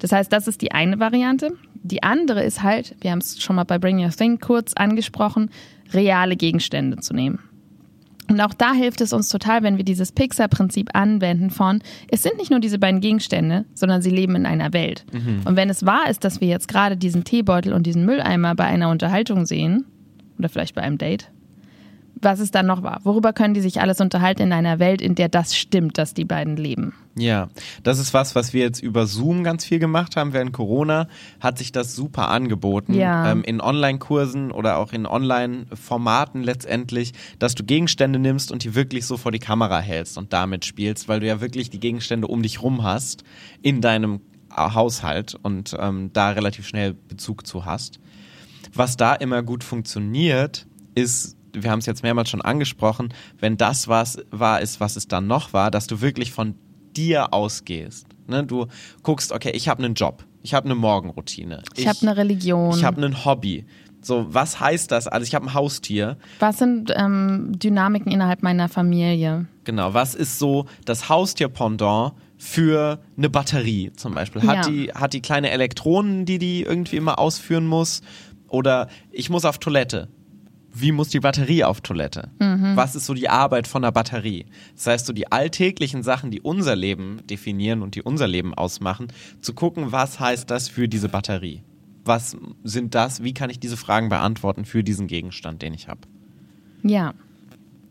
Das 0.01 0.13
heißt, 0.13 0.31
das 0.33 0.47
ist 0.47 0.61
die 0.61 0.73
eine 0.73 0.99
Variante. 1.01 1.53
Die 1.83 2.03
andere 2.03 2.43
ist 2.45 2.63
halt, 2.63 2.95
wir 3.01 3.11
haben 3.11 3.19
es 3.21 3.43
schon 3.43 3.57
mal 3.57 3.65
bei 3.65 3.79
Bring 3.79 4.03
Your 4.03 4.11
Thing 4.11 4.39
kurz 4.39 4.75
angesprochen, 4.75 5.51
reale 5.93 6.37
Gegenstände 6.37 6.99
zu 6.99 7.15
nehmen. 7.15 7.39
Und 8.29 8.41
auch 8.41 8.55
da 8.55 8.73
hilft 8.73 9.01
es 9.01 9.13
uns 9.13 9.29
total, 9.29 9.63
wenn 9.63 9.77
wir 9.77 9.85
dieses 9.85 10.13
Pixar-Prinzip 10.13 10.91
anwenden 10.95 11.51
von, 11.51 11.81
es 12.09 12.23
sind 12.23 12.39
nicht 12.39 12.51
nur 12.51 12.61
diese 12.61 12.79
beiden 12.79 13.01
Gegenstände, 13.01 13.67
sondern 13.75 14.01
sie 14.01 14.11
leben 14.11 14.35
in 14.35 14.47
einer 14.47 14.73
Welt. 14.73 15.05
Und 15.45 15.57
wenn 15.57 15.69
es 15.69 15.85
wahr 15.85 16.09
ist, 16.09 16.25
dass 16.25 16.41
wir 16.41 16.49
jetzt 16.49 16.69
gerade 16.69 16.97
diesen 16.97 17.25
Teebeutel 17.25 17.73
und 17.73 17.87
diesen 17.87 18.07
Mülleimer 18.07 18.55
bei 18.55 18.65
einer 18.65 18.89
Unterhaltung 18.89 19.45
sehen, 19.45 19.85
oder 20.39 20.49
vielleicht 20.49 20.75
bei 20.75 20.83
einem 20.83 20.99
Date, 20.99 21.31
was 22.21 22.41
ist 22.41 22.55
dann 22.55 22.67
noch 22.67 22.83
wahr? 22.83 23.01
Worüber 23.05 23.33
können 23.33 23.55
die 23.55 23.61
sich 23.61 23.81
alles 23.81 24.01
unterhalten 24.01 24.43
in 24.43 24.53
einer 24.53 24.79
Welt, 24.79 25.01
in 25.01 25.15
der 25.15 25.29
das 25.29 25.57
stimmt, 25.57 25.99
dass 25.99 26.15
die 26.15 26.25
beiden 26.25 26.57
leben? 26.57 26.95
Ja, 27.17 27.49
das 27.83 27.99
ist 27.99 28.13
was, 28.13 28.35
was 28.35 28.53
wir 28.53 28.63
jetzt 28.63 28.83
über 28.83 29.07
Zoom 29.07 29.45
ganz 29.45 29.65
viel 29.65 29.79
gemacht 29.79 30.17
haben. 30.17 30.33
Während 30.33 30.53
Corona 30.53 31.09
hat 31.41 31.59
sich 31.59 31.71
das 31.71 31.95
super 31.95 32.29
angeboten. 32.29 32.95
Ja. 32.95 33.31
Ähm, 33.31 33.45
in 33.45 33.61
Online-Kursen 33.61 34.51
oder 34.51 34.79
auch 34.79 34.93
in 34.93 35.07
Online-Formaten 35.07 36.43
letztendlich, 36.43 37.13
dass 37.39 37.55
du 37.55 37.63
Gegenstände 37.63 38.19
nimmst 38.19 38.51
und 38.51 38.65
die 38.65 38.75
wirklich 38.75 39.07
so 39.07 39.17
vor 39.17 39.31
die 39.31 39.39
Kamera 39.39 39.79
hältst 39.79 40.19
und 40.19 40.33
damit 40.33 40.65
spielst, 40.65 41.09
weil 41.09 41.21
du 41.21 41.27
ja 41.27 41.41
wirklich 41.41 41.71
die 41.71 41.81
Gegenstände 41.81 42.27
um 42.27 42.43
dich 42.43 42.63
rum 42.63 42.83
hast 42.83 43.23
in 43.63 43.81
deinem 43.81 44.21
äh, 44.51 44.75
Haushalt 44.75 45.37
und 45.41 45.77
ähm, 45.79 46.11
da 46.13 46.31
relativ 46.31 46.67
schnell 46.67 46.95
Bezug 46.95 47.47
zu 47.47 47.65
hast. 47.65 48.01
Was 48.73 48.97
da 48.97 49.15
immer 49.15 49.43
gut 49.45 49.63
funktioniert, 49.63 50.67
ist, 50.97 51.37
wir 51.55 51.71
haben 51.71 51.79
es 51.79 51.87
jetzt 51.87 52.03
mehrmals 52.03 52.31
schon 52.31 52.43
angesprochen, 52.43 53.13
wenn 53.39 53.57
das 53.57 53.89
was 53.89 54.19
war 54.31 54.61
ist, 54.61 54.81
was 54.81 54.97
es 54.97 55.09
dann 55.09 55.27
noch 55.27 55.53
war, 55.53 55.71
dass 55.71 55.87
du 55.87 56.01
wirklich 56.01 56.33
von 56.33 56.55
dir 56.97 57.33
ausgehst. 57.35 58.07
Ne? 58.27 58.45
Du 58.45 58.67
guckst, 59.03 59.33
okay, 59.33 59.51
ich 59.55 59.69
habe 59.69 59.83
einen 59.85 59.95
Job, 59.95 60.25
ich 60.43 60.55
habe 60.55 60.67
eine 60.67 60.75
Morgenroutine, 60.75 61.63
Ich, 61.77 61.87
habe 61.89 61.99
eine 62.03 62.17
Religion. 62.17 62.77
ich 62.77 62.85
habe 62.85 63.05
ein 63.05 63.25
Hobby. 63.25 63.67
So, 64.01 64.27
was 64.29 64.61
heißt 64.61 64.91
das? 64.91 65.09
Also 65.09 65.25
ich 65.27 65.35
habe 65.35 65.47
ein 65.47 65.55
Haustier. 65.55 66.19
was 66.39 66.59
sind 66.59 66.93
ähm, 66.95 67.53
Dynamiken 67.59 68.13
innerhalb 68.13 68.43
meiner 68.43 68.69
Familie? 68.69 69.47
Genau, 69.65 69.95
was 69.95 70.15
ist 70.15 70.39
so 70.39 70.67
das 70.85 71.09
Haustier-Pendant 71.09 72.13
für 72.37 73.01
eine 73.17 73.31
Batterie 73.31 73.93
zum 73.97 74.13
Beispiel? 74.15 74.43
Hat, 74.43 74.67
Ja. 74.67 74.69
die, 74.71 74.93
hat 74.93 75.15
die 75.15 75.23
kleine 75.23 75.51
Elektronen, 75.51 76.27
die 76.27 76.39
die 76.39 76.63
irgendwie 76.63 76.97
immer 76.97 77.19
ausführen 77.19 77.67
muss? 77.67 78.03
Oder 78.49 78.89
ich 79.11 79.31
muss 79.31 79.45
auf 79.47 79.59
Toilette. 79.59 80.09
Wie 80.77 80.91
muss 80.91 81.09
die 81.09 81.21
Batterie 81.21 81.63
auf 81.63 81.81
Toilette? 81.81 82.31
Was 82.39 82.97
ist 82.97 83.07
so 83.07 83.15
die 83.15 83.29
Arbeit 83.29 83.69
von 83.69 83.83
der 83.83 83.93
Batterie? 83.93 84.47
Das 84.75 84.89
heißt, 84.89 85.07
so 85.07 85.13
die 85.13 85.31
alltäglichen 85.31 86.03
Sachen, 86.03 86.33
die 86.33 86.41
unser 86.41 86.75
Leben 86.75 87.21
definieren 87.31 87.81
und 87.81 87.95
die 87.95 88.03
unser 88.03 88.27
Leben 88.27 88.55
ausmachen, 88.55 89.09
zu 89.41 89.55
gucken, 89.55 89.93
was 89.93 90.19
heißt 90.19 90.51
das 90.51 90.69
für 90.69 90.89
diese 90.89 91.09
Batterie? 91.09 91.63
Was 92.05 92.37
sind 92.65 92.95
das? 92.95 93.23
Wie 93.23 93.35
kann 93.35 93.51
ich 93.51 93.61
diese 93.61 93.77
Fragen 93.77 94.09
beantworten 94.09 94.65
für 94.65 94.83
diesen 94.83 95.07
Gegenstand, 95.07 95.63
den 95.63 95.75
ich 95.75 95.87
habe? 95.87 96.01
Ja, 96.83 97.15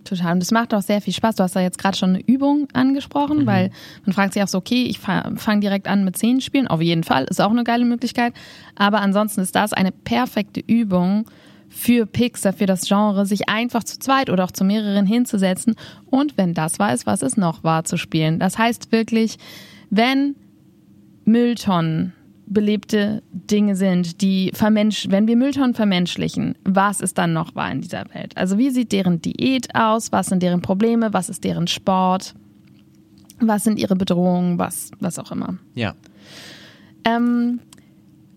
total. 0.03 0.33
Und 0.33 0.41
das 0.41 0.51
macht 0.51 0.73
auch 0.73 0.81
sehr 0.81 1.01
viel 1.01 1.13
Spaß. 1.13 1.35
Du 1.35 1.43
hast 1.43 1.55
da 1.55 1.61
jetzt 1.61 1.77
gerade 1.77 1.97
schon 1.97 2.09
eine 2.09 2.21
Übung 2.21 2.67
angesprochen, 2.73 3.45
weil 3.45 3.71
man 4.05 4.13
fragt 4.13 4.33
sich 4.33 4.43
auch 4.43 4.47
so, 4.49 4.57
okay, 4.57 4.83
ich 4.83 4.99
fange 4.99 5.61
direkt 5.61 5.87
an 5.87 6.03
mit 6.03 6.17
Szenen 6.17 6.41
spielen. 6.41 6.67
Auf 6.67 6.81
jeden 6.81 7.03
Fall, 7.03 7.23
ist 7.23 7.41
auch 7.41 7.49
eine 7.49 7.63
geile 7.63 7.85
Möglichkeit. 7.85 8.33
Aber 8.75 8.99
ansonsten 8.99 9.39
ist 9.39 9.55
das 9.55 9.71
eine 9.71 9.91
perfekte 9.91 10.59
Übung 10.59 11.25
für 11.73 12.05
Pixar, 12.05 12.53
für 12.53 12.67
das 12.67 12.87
Genre, 12.87 13.25
sich 13.25 13.49
einfach 13.49 13.83
zu 13.83 13.97
zweit 13.97 14.29
oder 14.29 14.43
auch 14.43 14.51
zu 14.51 14.63
mehreren 14.63 15.07
hinzusetzen 15.07 15.75
und 16.05 16.37
wenn 16.37 16.53
das 16.53 16.77
weiß, 16.77 17.07
was 17.07 17.23
es 17.23 17.35
noch 17.35 17.63
war, 17.63 17.83
zu 17.83 17.97
spielen. 17.97 18.39
Das 18.39 18.57
heißt 18.57 18.91
wirklich, 18.91 19.37
wenn 19.89 20.35
Mülltonnen 21.25 22.13
belebte 22.45 23.23
Dinge 23.31 23.75
sind, 23.75 24.21
die 24.21 24.51
vermensch, 24.53 25.07
wenn 25.09 25.27
wir 25.27 25.35
Mülltonnen 25.35 25.73
vermenschlichen, 25.73 26.55
was 26.63 27.01
ist 27.01 27.17
dann 27.17 27.33
noch 27.33 27.55
wahr 27.55 27.71
in 27.71 27.81
dieser 27.81 28.05
Welt? 28.13 28.37
Also 28.37 28.57
wie 28.59 28.69
sieht 28.69 28.91
deren 28.91 29.21
Diät 29.21 29.73
aus? 29.73 30.11
Was 30.11 30.27
sind 30.27 30.43
deren 30.43 30.61
Probleme? 30.61 31.11
Was 31.11 31.29
ist 31.29 31.43
deren 31.43 31.67
Sport? 31.67 32.35
Was 33.39 33.63
sind 33.63 33.79
ihre 33.79 33.95
Bedrohungen? 33.95 34.59
Was, 34.59 34.91
was 34.99 35.17
auch 35.17 35.31
immer. 35.31 35.57
Ja. 35.73 35.95
Ähm, 37.05 37.59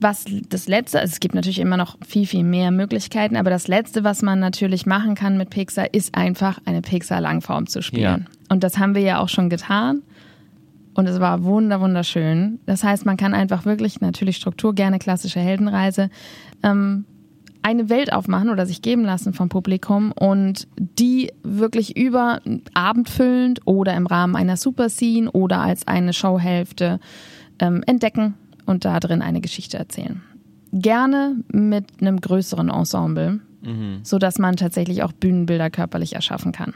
was 0.00 0.24
das 0.48 0.68
letzte, 0.68 1.00
also 1.00 1.12
es 1.12 1.20
gibt 1.20 1.34
natürlich 1.34 1.58
immer 1.58 1.76
noch 1.76 1.96
viel, 2.06 2.26
viel 2.26 2.44
mehr 2.44 2.70
Möglichkeiten, 2.70 3.36
aber 3.36 3.50
das 3.50 3.66
letzte, 3.68 4.04
was 4.04 4.22
man 4.22 4.38
natürlich 4.38 4.86
machen 4.86 5.14
kann 5.14 5.38
mit 5.38 5.50
Pixar, 5.50 5.92
ist 5.94 6.14
einfach 6.14 6.58
eine 6.64 6.82
Pixar-Langform 6.82 7.66
zu 7.66 7.82
spielen. 7.82 8.26
Ja. 8.28 8.36
Und 8.50 8.62
das 8.62 8.78
haben 8.78 8.94
wir 8.94 9.02
ja 9.02 9.20
auch 9.20 9.28
schon 9.28 9.48
getan. 9.48 10.02
Und 10.94 11.06
es 11.06 11.20
war 11.20 11.44
wunder, 11.44 11.80
wunderschön. 11.80 12.58
Das 12.64 12.82
heißt, 12.82 13.04
man 13.04 13.16
kann 13.16 13.34
einfach 13.34 13.64
wirklich, 13.64 14.00
natürlich 14.00 14.36
Struktur, 14.36 14.74
gerne 14.74 14.98
klassische 14.98 15.40
Heldenreise, 15.40 16.10
ähm, 16.62 17.04
eine 17.62 17.88
Welt 17.88 18.12
aufmachen 18.12 18.48
oder 18.48 18.64
sich 18.64 18.80
geben 18.80 19.04
lassen 19.04 19.32
vom 19.32 19.48
Publikum 19.48 20.12
und 20.12 20.68
die 20.78 21.32
wirklich 21.42 21.96
über 21.96 22.40
abendfüllend 22.74 23.60
oder 23.64 23.94
im 23.94 24.06
Rahmen 24.06 24.36
einer 24.36 24.56
Super 24.56 24.88
Scene 24.88 25.30
oder 25.32 25.60
als 25.60 25.86
eine 25.88 26.12
Showhälfte 26.12 27.00
ähm, 27.58 27.82
entdecken 27.86 28.34
und 28.66 28.84
da 28.84 29.00
drin 29.00 29.22
eine 29.22 29.40
Geschichte 29.40 29.78
erzählen. 29.78 30.22
Gerne 30.72 31.36
mit 31.48 31.86
einem 32.00 32.20
größeren 32.20 32.68
Ensemble, 32.68 33.40
so 34.02 34.18
dass 34.18 34.38
man 34.38 34.56
tatsächlich 34.56 35.02
auch 35.02 35.12
Bühnenbilder 35.12 35.70
körperlich 35.70 36.12
erschaffen 36.14 36.52
kann. 36.52 36.74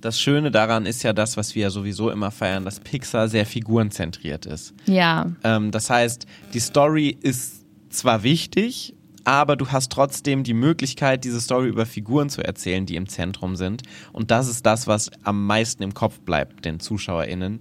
Das 0.00 0.18
Schöne 0.18 0.50
daran 0.50 0.86
ist 0.86 1.02
ja 1.02 1.12
das, 1.12 1.36
was 1.36 1.54
wir 1.54 1.62
ja 1.64 1.70
sowieso 1.70 2.10
immer 2.10 2.30
feiern, 2.30 2.64
dass 2.64 2.80
Pixar 2.80 3.28
sehr 3.28 3.44
figurenzentriert 3.44 4.46
ist. 4.46 4.72
Ja, 4.86 5.32
Ähm, 5.44 5.70
das 5.70 5.90
heißt, 5.90 6.26
die 6.54 6.60
Story 6.60 7.16
ist 7.20 7.66
zwar 7.90 8.22
wichtig, 8.22 8.94
aber 9.24 9.56
du 9.56 9.68
hast 9.68 9.92
trotzdem 9.92 10.42
die 10.42 10.54
Möglichkeit, 10.54 11.24
diese 11.24 11.40
Story 11.40 11.68
über 11.68 11.84
Figuren 11.84 12.30
zu 12.30 12.42
erzählen, 12.42 12.86
die 12.86 12.96
im 12.96 13.08
Zentrum 13.08 13.56
sind. 13.56 13.82
Und 14.12 14.30
das 14.30 14.48
ist 14.48 14.64
das, 14.64 14.86
was 14.86 15.10
am 15.22 15.46
meisten 15.46 15.82
im 15.82 15.92
Kopf 15.92 16.20
bleibt, 16.20 16.64
den 16.64 16.80
ZuschauerInnen. 16.80 17.60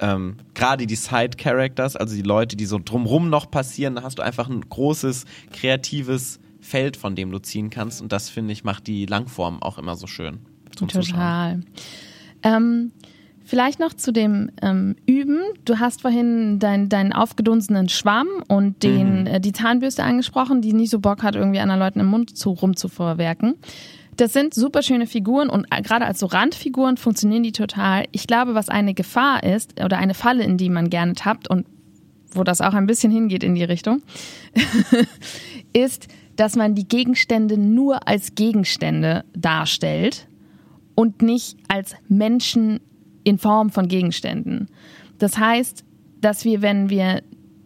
Ähm, 0.00 0.36
Gerade 0.54 0.86
die 0.86 0.96
Side-Characters, 0.96 1.96
also 1.96 2.14
die 2.14 2.22
Leute, 2.22 2.56
die 2.56 2.66
so 2.66 2.80
drumrum 2.82 3.28
noch 3.28 3.50
passieren, 3.50 3.94
da 3.94 4.02
hast 4.02 4.18
du 4.18 4.22
einfach 4.22 4.48
ein 4.48 4.62
großes, 4.68 5.26
kreatives 5.52 6.40
Feld, 6.60 6.96
von 6.96 7.14
dem 7.14 7.30
du 7.30 7.38
ziehen 7.38 7.70
kannst. 7.70 8.00
Und 8.00 8.12
das, 8.12 8.30
finde 8.30 8.52
ich, 8.52 8.64
macht 8.64 8.86
die 8.86 9.06
Langform 9.06 9.62
auch 9.62 9.78
immer 9.78 9.96
so 9.96 10.06
schön. 10.06 10.38
Total. 10.76 11.60
Ähm, 12.42 12.92
vielleicht 13.44 13.80
noch 13.80 13.92
zu 13.92 14.12
dem 14.12 14.50
ähm, 14.62 14.96
Üben. 15.06 15.40
Du 15.64 15.78
hast 15.78 16.02
vorhin 16.02 16.58
dein, 16.58 16.88
deinen 16.88 17.12
aufgedunsenen 17.12 17.88
Schwamm 17.88 18.28
und 18.48 18.82
den, 18.82 19.26
äh, 19.26 19.40
die 19.40 19.52
Zahnbürste 19.52 20.02
angesprochen, 20.02 20.62
die 20.62 20.72
nicht 20.72 20.90
so 20.90 21.00
Bock 21.00 21.22
hat, 21.22 21.34
irgendwie 21.34 21.60
anderen 21.60 21.80
Leuten 21.80 22.00
im 22.00 22.06
Mund 22.06 22.36
zu, 22.36 22.50
rumzuvorwerken. 22.50 23.56
Das 24.20 24.34
sind 24.34 24.52
super 24.52 24.82
schöne 24.82 25.06
Figuren 25.06 25.48
und 25.48 25.66
äh, 25.70 25.80
gerade 25.80 26.04
als 26.04 26.20
so 26.20 26.26
Randfiguren 26.26 26.98
funktionieren 26.98 27.42
die 27.42 27.52
total. 27.52 28.04
Ich 28.12 28.26
glaube, 28.26 28.54
was 28.54 28.68
eine 28.68 28.92
Gefahr 28.92 29.42
ist 29.42 29.82
oder 29.82 29.96
eine 29.96 30.12
Falle, 30.12 30.44
in 30.44 30.58
die 30.58 30.68
man 30.68 30.90
gerne 30.90 31.14
tappt 31.14 31.48
und 31.48 31.66
wo 32.32 32.44
das 32.44 32.60
auch 32.60 32.74
ein 32.74 32.86
bisschen 32.86 33.10
hingeht 33.10 33.42
in 33.42 33.54
die 33.54 33.64
Richtung, 33.64 34.02
ist, 35.72 36.08
dass 36.36 36.54
man 36.54 36.74
die 36.74 36.86
Gegenstände 36.86 37.56
nur 37.56 38.06
als 38.06 38.34
Gegenstände 38.34 39.24
darstellt 39.32 40.28
und 40.94 41.22
nicht 41.22 41.56
als 41.68 41.94
Menschen 42.08 42.80
in 43.24 43.38
Form 43.38 43.70
von 43.70 43.88
Gegenständen. 43.88 44.68
Das 45.16 45.38
heißt, 45.38 45.82
dass 46.20 46.44
wir, 46.44 46.60
wenn 46.60 46.90
wir 46.90 47.22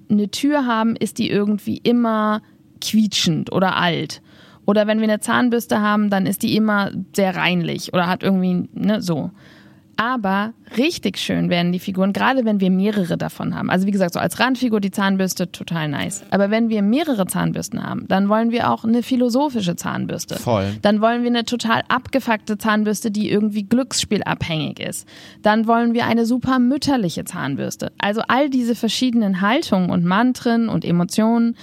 eine 0.09 0.31
Tür 0.31 0.67
haben, 0.67 0.95
ist 0.95 1.19
die 1.19 1.31
irgendwie 1.31 1.79
immer 1.79 2.43
quietschend 2.81 3.51
oder 3.51 3.75
alt. 3.75 4.23
Oder 4.67 4.87
wenn 4.87 4.99
wir 4.99 5.09
eine 5.09 5.21
Zahnbürste 5.21 5.81
haben, 5.81 6.11
dann 6.11 6.27
ist 6.27 6.43
die 6.43 6.57
immer 6.57 6.91
sehr 7.15 7.37
reinlich 7.37 7.93
oder 7.93 8.07
hat 8.07 8.23
irgendwie, 8.23 8.69
ne, 8.73 9.03
so. 9.03 9.31
Aber 9.97 10.55
richtig 10.77 11.19
schön 11.19 11.51
werden 11.51 11.73
die 11.73 11.79
Figuren, 11.79 12.13
gerade 12.13 12.45
wenn 12.45 12.61
wir 12.61 12.71
mehrere 12.71 13.17
davon 13.17 13.55
haben. 13.55 13.71
Also 13.71 13.87
wie 13.87 13.91
gesagt, 13.91 14.15
so 14.15 14.21
als 14.21 14.41
Randfigur 14.41 14.81
die 14.81 14.91
Zahnbürste 14.91 15.53
total 15.53 15.89
nice. 15.89 16.25
Aber 16.31 16.51
wenn 16.51 16.69
wir 16.69 16.83
mehrere 16.83 17.27
Zahnbürsten 17.27 17.83
haben, 17.83 18.07
dann 18.09 18.29
wollen 18.29 18.51
wir 18.51 18.71
auch 18.71 18.85
eine 18.85 19.03
philosophische 19.03 19.77
Zahnbürste. 19.77 20.37
Voll. 20.37 20.73
Dann 20.83 21.01
wollen 21.01 21.23
wir 21.23 21.31
eine 21.31 21.45
total 21.45 21.83
abgefuckte 21.89 22.59
Zahnbürste, 22.59 23.11
die 23.11 23.31
irgendwie 23.31 23.65
glücksspielabhängig 23.65 24.81
ist. 24.81 25.07
Dann 25.43 25.67
wollen 25.67 25.95
wir 25.95 26.07
eine 26.07 26.27
super 26.27 26.59
mütterliche 26.59 27.25
Zahnbürste. 27.25 27.93
Also 27.99 28.23
all 28.27 28.51
diese 28.51 28.75
verschiedenen 28.75 29.41
Haltungen 29.41 29.91
und 29.91 30.05
Mantren 30.05 30.69
und 30.69 30.85
Emotionen, 30.85 31.57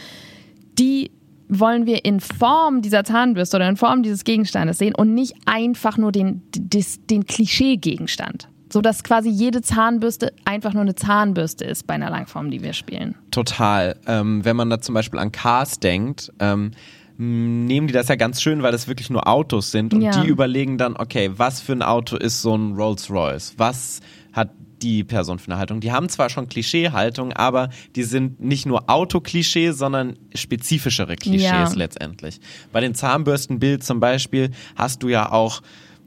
die 0.79 1.11
wollen 1.51 1.85
wir 1.85 2.05
in 2.05 2.19
Form 2.21 2.81
dieser 2.81 3.03
Zahnbürste 3.03 3.57
oder 3.57 3.67
in 3.69 3.75
Form 3.77 4.03
dieses 4.03 4.23
Gegenstandes 4.23 4.77
sehen 4.77 4.95
und 4.95 5.13
nicht 5.13 5.35
einfach 5.45 5.97
nur 5.97 6.11
den, 6.11 6.41
des, 6.55 7.05
den 7.05 7.25
Klischee-Gegenstand. 7.25 8.47
So 8.71 8.79
dass 8.79 9.03
quasi 9.03 9.29
jede 9.29 9.61
Zahnbürste 9.61 10.31
einfach 10.45 10.71
nur 10.73 10.83
eine 10.83 10.95
Zahnbürste 10.95 11.65
ist 11.65 11.85
bei 11.87 11.95
einer 11.95 12.09
Langform, 12.09 12.51
die 12.51 12.63
wir 12.63 12.71
spielen. 12.71 13.15
Total. 13.29 13.97
Ähm, 14.07 14.45
wenn 14.45 14.55
man 14.55 14.69
da 14.69 14.79
zum 14.79 14.95
Beispiel 14.95 15.19
an 15.19 15.33
Cars 15.33 15.81
denkt, 15.81 16.31
ähm, 16.39 16.71
nehmen 17.17 17.87
die 17.87 17.93
das 17.93 18.07
ja 18.07 18.15
ganz 18.15 18.41
schön, 18.41 18.63
weil 18.63 18.71
das 18.71 18.87
wirklich 18.87 19.09
nur 19.09 19.27
Autos 19.27 19.71
sind 19.71 19.93
und 19.93 20.01
Ja. 20.01 20.21
die 20.21 20.27
überlegen 20.29 20.77
dann, 20.77 20.95
okay, 20.95 21.31
was 21.35 21.59
für 21.59 21.73
ein 21.73 21.81
Auto 21.83 22.15
ist 22.15 22.41
so 22.41 22.55
ein 22.55 22.73
Rolls 22.75 23.09
Royce? 23.11 23.53
Was 23.57 23.99
hat 24.31 24.51
die 24.83 25.03
Person 25.03 25.39
für 25.39 25.51
eine 25.51 25.57
Haltung? 25.59 25.79
Die 25.79 25.91
haben 25.91 26.09
zwar 26.09 26.29
schon 26.29 26.47
Klischee-Haltung, 26.49 27.33
aber 27.33 27.69
die 27.95 28.03
sind 28.03 28.39
nicht 28.41 28.65
nur 28.65 28.89
Autoklischee, 28.89 29.71
sondern 29.71 30.17
spezifischere 30.33 31.15
Klischees 31.15 31.41
Ja. 31.43 31.71
letztendlich. 31.73 32.39
Bei 32.71 32.81
den 32.81 32.95
Zahnbürstenbild 32.95 33.83
zum 33.83 33.99
Beispiel 33.99 34.51
hast 34.75 35.03
du 35.03 35.09
ja 35.09 35.31
auch 35.31 35.61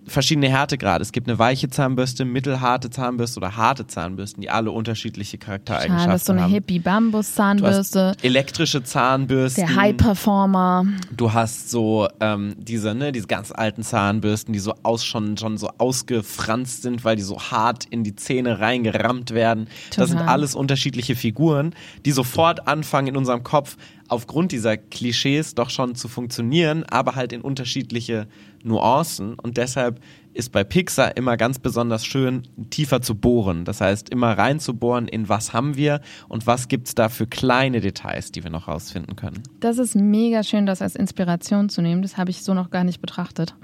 verschiedene 0.06 0.48
Härtegrade. 0.48 1.02
Es 1.02 1.12
gibt 1.12 1.28
eine 1.28 1.38
weiche 1.38 1.68
Zahnbürste, 1.68 2.24
mittelharte 2.24 2.90
Zahnbürste 2.90 3.40
oder 3.40 3.56
harte 3.56 3.86
Zahnbürsten, 3.86 4.40
die 4.40 4.50
alle 4.50 4.70
unterschiedliche 4.70 5.36
Ja, 5.38 5.44
Charaktereigenschaften 5.44 6.10
das 6.10 6.20
ist 6.22 6.26
so 6.26 6.32
eine 6.32 6.42
haben. 6.42 6.50
Du 6.50 6.54
Hippie-Bambus-Zahnbürste. 6.54 8.08
hast 8.08 8.24
elektrische 8.24 8.82
Zahnbürsten. 8.82 9.66
Der 9.66 9.76
High-Performer. 9.76 10.86
Du 11.16 11.32
hast 11.32 11.70
so 11.70 12.08
ähm, 12.20 12.54
diese, 12.58 12.94
ne, 12.94 13.12
diese 13.12 13.26
ganz 13.26 13.52
alten 13.52 13.82
Zahnbürsten, 13.82 14.52
die 14.52 14.58
so 14.58 14.74
aus 14.82 15.04
schon, 15.04 15.36
schon 15.36 15.56
so 15.58 15.70
ausgefranst 15.78 16.82
sind, 16.82 17.04
weil 17.04 17.16
die 17.16 17.22
so 17.22 17.40
hart 17.40 17.84
in 17.84 18.04
die 18.04 18.14
Zähne 18.16 18.60
reingerammt 18.60 19.32
werden. 19.32 19.68
Das 19.96 20.08
sind 20.08 20.18
Total. 20.18 20.32
alles 20.32 20.54
unterschiedliche 20.54 21.16
Figuren, 21.16 21.74
die 22.04 22.12
sofort 22.12 22.68
anfangen 22.68 23.08
in 23.08 23.16
unserem 23.16 23.42
Kopf 23.42 23.76
aufgrund 24.08 24.52
dieser 24.52 24.76
Klischees 24.76 25.54
doch 25.54 25.70
schon 25.70 25.94
zu 25.94 26.08
funktionieren, 26.08 26.84
aber 26.84 27.14
halt 27.14 27.32
in 27.32 27.40
unterschiedliche 27.40 28.26
Nuancen. 28.62 29.34
Und 29.34 29.56
deshalb 29.56 30.00
ist 30.34 30.50
bei 30.50 30.64
Pixar 30.64 31.16
immer 31.16 31.36
ganz 31.36 31.58
besonders 31.58 32.04
schön, 32.04 32.42
tiefer 32.70 33.00
zu 33.00 33.14
bohren. 33.14 33.64
Das 33.64 33.80
heißt, 33.80 34.10
immer 34.10 34.36
reinzubohren 34.36 35.06
in 35.06 35.28
was 35.28 35.52
haben 35.52 35.76
wir 35.76 36.00
und 36.28 36.46
was 36.46 36.68
gibt's 36.68 36.94
da 36.94 37.08
für 37.08 37.26
kleine 37.26 37.80
Details, 37.80 38.32
die 38.32 38.42
wir 38.42 38.50
noch 38.50 38.66
rausfinden 38.66 39.16
können. 39.16 39.42
Das 39.60 39.78
ist 39.78 39.94
mega 39.94 40.42
schön, 40.42 40.66
das 40.66 40.82
als 40.82 40.96
Inspiration 40.96 41.68
zu 41.68 41.82
nehmen. 41.82 42.02
Das 42.02 42.16
habe 42.16 42.30
ich 42.30 42.42
so 42.42 42.52
noch 42.52 42.70
gar 42.70 42.84
nicht 42.84 43.00
betrachtet. 43.00 43.54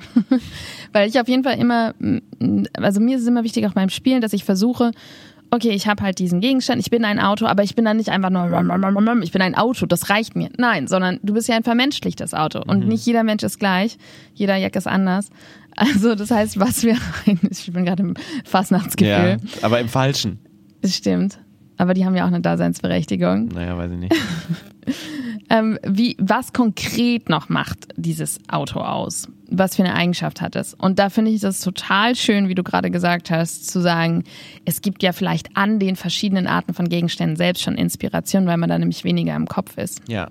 Weil 0.92 1.08
ich 1.08 1.20
auf 1.20 1.28
jeden 1.28 1.42
Fall 1.42 1.58
immer, 1.58 1.94
mm, 1.98 2.64
also 2.74 3.00
mir 3.00 3.16
ist 3.16 3.22
es 3.22 3.28
immer 3.28 3.42
wichtig 3.42 3.66
auch 3.66 3.74
beim 3.74 3.90
Spielen, 3.90 4.20
dass 4.20 4.32
ich 4.32 4.44
versuche, 4.44 4.92
okay, 5.50 5.70
ich 5.70 5.86
habe 5.86 6.02
halt 6.02 6.18
diesen 6.18 6.40
Gegenstand, 6.40 6.80
ich 6.80 6.90
bin 6.90 7.04
ein 7.04 7.18
Auto, 7.18 7.46
aber 7.46 7.62
ich 7.62 7.74
bin 7.74 7.84
dann 7.84 7.96
nicht 7.96 8.10
einfach 8.10 8.30
nur, 8.30 8.46
ich 9.22 9.32
bin 9.32 9.42
ein 9.42 9.54
Auto, 9.54 9.86
das 9.86 10.10
reicht 10.10 10.36
mir. 10.36 10.50
Nein, 10.56 10.86
sondern 10.86 11.18
du 11.22 11.34
bist 11.34 11.48
ja 11.48 11.56
ein 11.56 11.64
vermenschlichtes 11.64 12.34
Auto 12.34 12.60
und 12.60 12.86
nicht 12.86 13.04
jeder 13.06 13.24
Mensch 13.24 13.42
ist 13.42 13.58
gleich, 13.58 13.98
jeder 14.34 14.56
Jack 14.56 14.76
ist 14.76 14.86
anders. 14.86 15.30
Also 15.76 16.14
das 16.14 16.30
heißt, 16.30 16.58
was 16.60 16.82
wir, 16.82 16.96
ich 17.50 17.72
bin 17.72 17.84
gerade 17.84 18.02
im 18.02 18.14
Fastnachtsgefühl. 18.44 19.38
Ja, 19.40 19.62
aber 19.62 19.80
im 19.80 19.88
Falschen. 19.88 20.38
Das 20.82 20.94
stimmt. 20.96 21.38
Aber 21.76 21.94
die 21.94 22.04
haben 22.04 22.14
ja 22.14 22.24
auch 22.24 22.28
eine 22.28 22.40
Daseinsberechtigung. 22.40 23.46
Naja, 23.48 23.76
weiß 23.76 23.90
ich 23.92 23.98
nicht. 23.98 24.14
Ähm, 25.52 25.78
wie, 25.82 26.16
was 26.20 26.52
konkret 26.52 27.28
noch 27.28 27.48
macht 27.48 27.88
dieses 27.96 28.38
Auto 28.48 28.78
aus? 28.80 29.26
Was 29.52 29.76
für 29.76 29.82
eine 29.84 29.94
Eigenschaft 29.94 30.40
hat 30.40 30.54
es? 30.54 30.74
Und 30.74 30.98
da 30.98 31.10
finde 31.10 31.32
ich 31.32 31.40
das 31.40 31.60
total 31.60 32.14
schön, 32.14 32.48
wie 32.48 32.54
du 32.54 32.62
gerade 32.62 32.90
gesagt 32.90 33.30
hast, 33.30 33.68
zu 33.68 33.80
sagen, 33.80 34.24
es 34.64 34.80
gibt 34.80 35.02
ja 35.02 35.12
vielleicht 35.12 35.56
an 35.56 35.78
den 35.78 35.96
verschiedenen 35.96 36.46
Arten 36.46 36.72
von 36.72 36.88
Gegenständen 36.88 37.36
selbst 37.36 37.62
schon 37.62 37.74
Inspiration, 37.74 38.46
weil 38.46 38.56
man 38.56 38.70
da 38.70 38.78
nämlich 38.78 39.02
weniger 39.02 39.34
im 39.34 39.46
Kopf 39.46 39.76
ist. 39.76 40.02
Ja. 40.08 40.30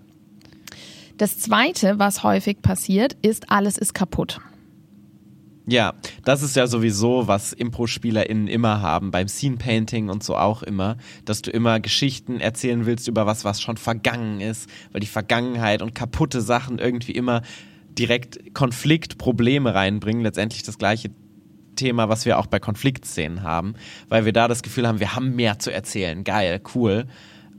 Das 1.17 1.37
zweite, 1.37 1.99
was 1.99 2.23
häufig 2.23 2.61
passiert, 2.61 3.17
ist, 3.21 3.51
alles 3.51 3.77
ist 3.77 3.93
kaputt. 3.93 4.39
Ja, 5.67 5.93
das 6.23 6.41
ist 6.41 6.55
ja 6.55 6.65
sowieso, 6.65 7.27
was 7.27 7.53
Impro-SpielerInnen 7.53 8.47
immer 8.47 8.81
haben, 8.81 9.11
beim 9.11 9.27
Scene-Painting 9.27 10.09
und 10.09 10.23
so 10.23 10.35
auch 10.35 10.63
immer, 10.63 10.97
dass 11.25 11.43
du 11.43 11.51
immer 11.51 11.79
Geschichten 11.79 12.39
erzählen 12.39 12.87
willst 12.87 13.07
über 13.07 13.27
was, 13.27 13.45
was 13.45 13.61
schon 13.61 13.77
vergangen 13.77 14.41
ist, 14.41 14.67
weil 14.91 15.01
die 15.01 15.07
Vergangenheit 15.07 15.83
und 15.83 15.93
kaputte 15.93 16.41
Sachen 16.41 16.79
irgendwie 16.79 17.11
immer 17.11 17.43
direkt 17.99 18.53
Konflikt, 18.53 19.17
Probleme 19.17 19.75
reinbringen, 19.75 20.23
letztendlich 20.23 20.63
das 20.63 20.77
gleiche 20.77 21.11
Thema, 21.75 22.09
was 22.09 22.25
wir 22.25 22.39
auch 22.39 22.47
bei 22.47 22.59
Konfliktszenen 22.59 23.43
haben, 23.43 23.73
weil 24.09 24.25
wir 24.25 24.33
da 24.33 24.47
das 24.47 24.63
Gefühl 24.63 24.87
haben, 24.87 24.99
wir 24.99 25.15
haben 25.15 25.35
mehr 25.35 25.59
zu 25.59 25.71
erzählen, 25.71 26.23
geil, 26.23 26.61
cool. 26.75 27.05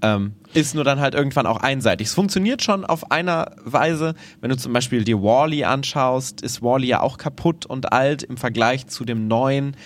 Ähm, 0.03 0.33
ist 0.55 0.75
nur 0.75 0.85
dann 0.85 0.99
halt 0.99 1.15
irgendwann 1.15 1.45
auch 1.45 1.59
einseitig. 1.59 2.09
Es 2.09 2.15
funktioniert 2.15 2.63
schon 2.63 2.87
auf 2.87 3.11
einer 3.11 3.55
Weise, 3.65 4.15
wenn 4.41 4.49
du 4.49 4.57
zum 4.57 4.73
Beispiel 4.73 5.05
dir 5.05 5.23
Wally 5.23 5.65
anschaust, 5.65 6.41
ist 6.41 6.63
Wally 6.63 6.87
ja 6.87 7.01
auch 7.01 7.19
kaputt 7.19 7.67
und 7.67 7.93
alt 7.93 8.23
im 8.23 8.39
Vergleich 8.39 8.87
zu 8.87 9.05
dem 9.05 9.29
neuen, 9.29 9.77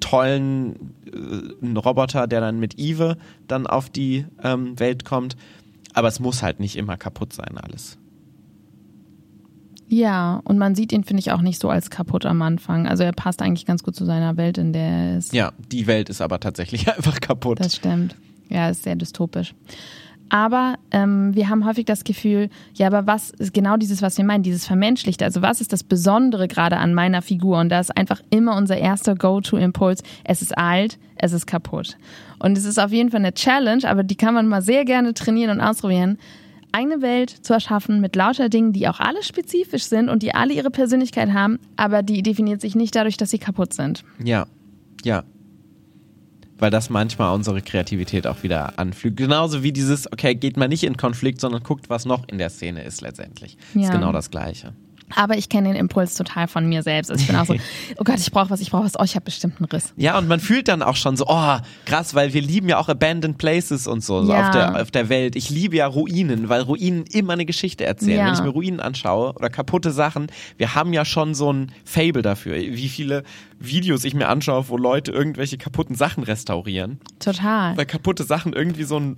tollen 0.00 0.94
äh, 1.12 1.78
Roboter, 1.78 2.26
der 2.26 2.40
dann 2.40 2.58
mit 2.58 2.78
Eve 2.78 3.18
dann 3.46 3.66
auf 3.66 3.90
die 3.90 4.26
ähm, 4.42 4.78
Welt 4.78 5.04
kommt. 5.04 5.36
Aber 5.92 6.08
es 6.08 6.18
muss 6.18 6.42
halt 6.42 6.60
nicht 6.60 6.76
immer 6.76 6.96
kaputt 6.96 7.32
sein, 7.32 7.58
alles. 7.58 7.98
Ja, 9.88 10.40
und 10.44 10.58
man 10.58 10.74
sieht 10.74 10.92
ihn, 10.92 11.04
finde 11.04 11.20
ich, 11.20 11.32
auch 11.32 11.40
nicht 11.40 11.60
so 11.60 11.70
als 11.70 11.88
kaputt 11.88 12.26
am 12.26 12.42
Anfang. 12.42 12.86
Also 12.86 13.04
er 13.04 13.12
passt 13.12 13.40
eigentlich 13.40 13.64
ganz 13.64 13.82
gut 13.82 13.96
zu 13.96 14.04
seiner 14.04 14.36
Welt, 14.36 14.58
in 14.58 14.72
der 14.72 14.82
er 14.82 15.18
ist. 15.18 15.32
Ja, 15.32 15.52
die 15.72 15.86
Welt 15.86 16.10
ist 16.10 16.20
aber 16.20 16.40
tatsächlich 16.40 16.88
einfach 16.96 17.20
kaputt. 17.20 17.60
Das 17.60 17.76
stimmt. 17.76 18.14
Ja, 18.50 18.68
ist 18.68 18.82
sehr 18.82 18.96
dystopisch. 18.96 19.54
Aber 20.30 20.74
ähm, 20.90 21.34
wir 21.34 21.48
haben 21.48 21.64
häufig 21.64 21.86
das 21.86 22.04
Gefühl, 22.04 22.50
ja, 22.74 22.86
aber 22.86 23.06
was 23.06 23.30
ist 23.30 23.54
genau 23.54 23.76
dieses, 23.78 24.02
was 24.02 24.18
wir 24.18 24.24
meinen, 24.24 24.42
dieses 24.42 24.66
Vermenschlichte? 24.66 25.24
Also 25.24 25.40
was 25.40 25.60
ist 25.60 25.72
das 25.72 25.82
Besondere 25.82 26.48
gerade 26.48 26.76
an 26.76 26.92
meiner 26.92 27.22
Figur? 27.22 27.58
Und 27.58 27.70
da 27.70 27.80
ist 27.80 27.96
einfach 27.96 28.20
immer 28.28 28.56
unser 28.56 28.76
erster 28.76 29.14
Go-To-Impuls. 29.14 30.02
Es 30.24 30.42
ist 30.42 30.56
alt, 30.56 30.98
es 31.16 31.32
ist 31.32 31.46
kaputt. 31.46 31.96
Und 32.38 32.58
es 32.58 32.64
ist 32.64 32.78
auf 32.78 32.92
jeden 32.92 33.10
Fall 33.10 33.20
eine 33.20 33.32
Challenge, 33.32 33.88
aber 33.88 34.02
die 34.02 34.16
kann 34.16 34.34
man 34.34 34.46
mal 34.48 34.60
sehr 34.60 34.84
gerne 34.84 35.14
trainieren 35.14 35.50
und 35.50 35.60
ausprobieren. 35.62 36.18
Eine 36.72 37.00
Welt 37.00 37.30
zu 37.30 37.54
erschaffen 37.54 38.00
mit 38.00 38.14
lauter 38.14 38.48
Dingen, 38.48 38.72
die 38.72 38.88
auch 38.88 39.00
alle 39.00 39.22
spezifisch 39.22 39.84
sind 39.84 40.08
und 40.08 40.22
die 40.22 40.34
alle 40.34 40.52
ihre 40.52 40.70
Persönlichkeit 40.70 41.32
haben, 41.32 41.58
aber 41.76 42.02
die 42.02 42.22
definiert 42.22 42.60
sich 42.60 42.74
nicht 42.74 42.94
dadurch, 42.94 43.16
dass 43.16 43.30
sie 43.30 43.38
kaputt 43.38 43.72
sind. 43.72 44.04
Ja, 44.22 44.46
ja. 45.02 45.24
Weil 46.58 46.70
das 46.70 46.90
manchmal 46.90 47.34
unsere 47.34 47.62
Kreativität 47.62 48.26
auch 48.26 48.42
wieder 48.42 48.78
anflügt. 48.78 49.16
Genauso 49.16 49.62
wie 49.62 49.72
dieses, 49.72 50.10
okay, 50.12 50.34
geht 50.34 50.56
man 50.56 50.68
nicht 50.68 50.82
in 50.82 50.96
Konflikt, 50.96 51.40
sondern 51.40 51.62
guckt, 51.62 51.88
was 51.88 52.04
noch 52.04 52.28
in 52.28 52.38
der 52.38 52.50
Szene 52.50 52.82
ist 52.82 53.00
letztendlich. 53.00 53.56
Ja. 53.74 53.82
Ist 53.82 53.92
genau 53.92 54.12
das 54.12 54.30
Gleiche. 54.30 54.74
Aber 55.16 55.36
ich 55.36 55.48
kenne 55.48 55.68
den 55.68 55.76
Impuls 55.76 56.14
total 56.14 56.48
von 56.48 56.68
mir 56.68 56.82
selbst. 56.82 57.10
Also 57.10 57.20
ich 57.22 57.26
bin 57.26 57.36
auch 57.36 57.46
so, 57.46 57.54
oh 57.98 58.04
Gott, 58.04 58.18
ich 58.18 58.30
brauche 58.30 58.50
was, 58.50 58.60
ich 58.60 58.70
brauche 58.70 58.84
was. 58.84 58.98
Oh, 58.98 59.04
ich 59.04 59.14
habe 59.14 59.24
bestimmt 59.24 59.54
einen 59.58 59.66
Riss. 59.66 59.92
Ja, 59.96 60.18
und 60.18 60.28
man 60.28 60.40
fühlt 60.40 60.68
dann 60.68 60.82
auch 60.82 60.96
schon 60.96 61.16
so, 61.16 61.24
oh, 61.28 61.56
krass, 61.86 62.14
weil 62.14 62.32
wir 62.34 62.42
lieben 62.42 62.68
ja 62.68 62.78
auch 62.78 62.88
Abandoned 62.88 63.38
Places 63.38 63.86
und 63.86 64.02
so, 64.04 64.24
so 64.24 64.32
Ja. 64.32 64.46
auf, 64.46 64.50
der, 64.50 64.82
auf 64.82 64.90
der 64.90 65.08
Welt. 65.08 65.36
Ich 65.36 65.50
liebe 65.50 65.76
ja 65.76 65.86
Ruinen, 65.86 66.48
weil 66.48 66.62
Ruinen 66.62 67.04
immer 67.06 67.32
eine 67.32 67.44
Geschichte 67.46 67.84
erzählen. 67.84 68.18
Ja. 68.18 68.26
Wenn 68.26 68.34
ich 68.34 68.42
mir 68.42 68.48
Ruinen 68.50 68.80
anschaue 68.80 69.32
oder 69.34 69.50
kaputte 69.50 69.90
Sachen, 69.90 70.28
wir 70.56 70.74
haben 70.74 70.92
ja 70.92 71.04
schon 71.04 71.34
so 71.34 71.52
ein 71.52 71.72
Fable 71.84 72.22
dafür. 72.22 72.54
Wie 72.56 72.88
viele 72.88 73.22
Videos 73.60 74.04
ich 74.04 74.14
mir 74.14 74.28
anschaue, 74.28 74.68
wo 74.68 74.76
Leute 74.76 75.10
irgendwelche 75.12 75.58
kaputten 75.58 75.96
Sachen 75.96 76.22
restaurieren. 76.22 76.98
Total. 77.18 77.76
Weil 77.76 77.86
kaputte 77.86 78.24
Sachen 78.24 78.52
irgendwie 78.52 78.84
so 78.84 78.98
ein 78.98 79.16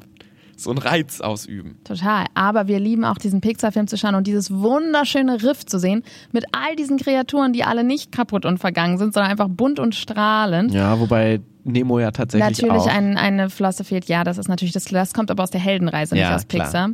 so 0.62 0.70
einen 0.70 0.78
Reiz 0.78 1.20
ausüben. 1.20 1.78
Total. 1.84 2.26
Aber 2.34 2.66
wir 2.68 2.78
lieben 2.78 3.04
auch 3.04 3.18
diesen 3.18 3.40
Pixar-Film 3.40 3.86
zu 3.86 3.96
schauen 3.96 4.14
und 4.14 4.26
dieses 4.26 4.50
wunderschöne 4.52 5.42
Riff 5.42 5.64
zu 5.66 5.78
sehen 5.78 6.02
mit 6.32 6.44
all 6.52 6.76
diesen 6.76 6.98
Kreaturen, 6.98 7.52
die 7.52 7.64
alle 7.64 7.84
nicht 7.84 8.12
kaputt 8.12 8.44
und 8.44 8.58
vergangen 8.58 8.98
sind, 8.98 9.14
sondern 9.14 9.30
einfach 9.30 9.48
bunt 9.48 9.78
und 9.78 9.94
strahlend. 9.94 10.72
Ja, 10.72 10.98
wobei 11.00 11.40
Nemo 11.64 11.98
ja 11.98 12.10
tatsächlich 12.10 12.58
natürlich 12.60 12.82
auch. 12.82 12.86
ein, 12.86 13.16
eine 13.16 13.50
Flosse 13.50 13.84
fehlt. 13.84 14.06
Ja, 14.06 14.24
das 14.24 14.38
ist 14.38 14.48
natürlich 14.48 14.72
das, 14.72 14.84
das 14.84 15.12
kommt 15.14 15.30
aber 15.30 15.42
aus 15.42 15.50
der 15.50 15.60
Heldenreise, 15.60 16.14
nicht 16.14 16.22
Ja, 16.22 16.34
aus 16.36 16.48
klar. 16.48 16.64
Pixar. 16.66 16.90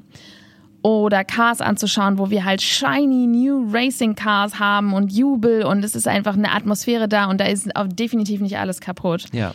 Oder 0.82 1.24
Cars 1.24 1.60
anzuschauen, 1.60 2.18
wo 2.18 2.30
wir 2.30 2.44
halt 2.44 2.62
shiny 2.62 3.26
new 3.26 3.68
Racing 3.72 4.14
Cars 4.14 4.60
haben 4.60 4.92
und 4.94 5.12
Jubel 5.12 5.64
und 5.64 5.84
es 5.84 5.96
ist 5.96 6.06
einfach 6.06 6.34
eine 6.34 6.52
Atmosphäre 6.52 7.08
da 7.08 7.24
und 7.26 7.40
da 7.40 7.46
ist 7.46 7.74
auch 7.74 7.88
definitiv 7.88 8.40
nicht 8.40 8.58
alles 8.58 8.80
kaputt. 8.80 9.24
ja. 9.32 9.52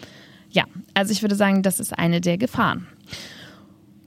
Ja, 0.54 0.66
also 0.94 1.14
ich 1.14 1.22
würde 1.22 1.36
sagen, 1.36 1.64
das 1.64 1.80
ist 1.80 1.98
eine 1.98 2.20
der 2.20 2.38
Gefahren. 2.38 2.86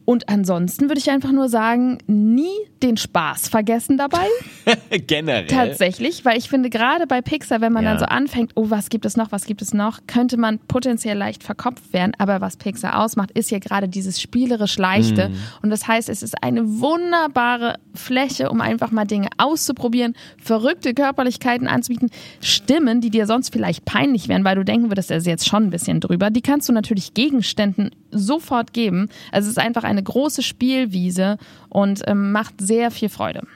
Und 0.05 0.29
ansonsten 0.29 0.89
würde 0.89 0.99
ich 0.99 1.11
einfach 1.11 1.33
nur 1.33 1.49
sagen, 1.49 1.99
nie 2.07 2.53
den 2.83 2.97
Spaß 2.97 3.49
vergessen 3.49 3.97
dabei. 3.97 4.27
Generell. 5.07 5.47
Tatsächlich, 5.47 6.25
weil 6.25 6.37
ich 6.37 6.49
finde, 6.51 6.69
gerade 6.71 7.07
bei 7.07 7.23
Pixar, 7.23 7.61
wenn 7.63 7.73
man 7.73 7.85
Ja. 7.85 7.91
dann 7.93 7.99
so 8.01 8.05
anfängt, 8.07 8.53
oh, 8.55 8.67
was 8.69 8.91
gibt 8.91 9.07
es 9.07 9.17
noch, 9.17 9.33
was 9.33 9.45
gibt 9.47 9.63
es 9.63 9.73
noch, 9.73 10.01
könnte 10.07 10.37
man 10.37 10.59
potenziell 10.59 11.17
leicht 11.17 11.43
verkopft 11.43 11.93
werden. 11.93 12.13
Aber 12.19 12.41
was 12.41 12.57
Pixar 12.59 13.01
ausmacht, 13.01 13.31
ist 13.31 13.51
ja 13.51 13.59
gerade 13.59 13.89
dieses 13.89 14.21
spielerisch 14.21 14.77
Leichte. 14.77 15.31
Mhm. 15.31 15.37
Und 15.63 15.71
das 15.71 15.89
heißt, 15.89 16.09
es 16.11 16.23
ist 16.23 16.43
eine 16.43 16.81
wunderbare 16.81 17.77
Fläche, 17.95 18.51
um 18.51 18.61
einfach 18.61 18.91
mal 18.91 19.05
Dinge 19.05 19.29
auszuprobieren, 19.39 20.15
verrückte 20.43 20.95
Körperlichkeiten 20.95 21.69
anzubieten, 21.69 22.11
Stimmen, 22.41 23.01
die 23.01 23.11
dir 23.11 23.27
sonst 23.27 23.53
vielleicht 23.53 23.85
peinlich 23.85 24.29
wären, 24.29 24.45
weil 24.45 24.57
du 24.57 24.65
denken 24.65 24.91
würdest, 24.91 25.11
er 25.11 25.19
ist 25.19 25.27
jetzt 25.27 25.47
schon 25.47 25.65
ein 25.65 25.71
bisschen 25.71 26.01
drüber. 26.01 26.31
Die 26.31 26.43
kannst 26.43 26.69
du 26.69 26.73
natürlich 26.73 27.15
Gegenständen 27.15 27.91
sofort 28.11 28.73
geben. 28.73 29.09
Also 29.33 29.47
es 29.47 29.57
ist 29.57 29.63
einfach 29.63 29.85
eine 29.85 30.03
große 30.03 30.43
Spielwiese 30.43 31.39
und 31.69 32.03
ähm, 32.07 32.33
macht 32.33 32.55
sehr 32.61 32.91
viel 32.91 33.09
Freude. 33.09 33.47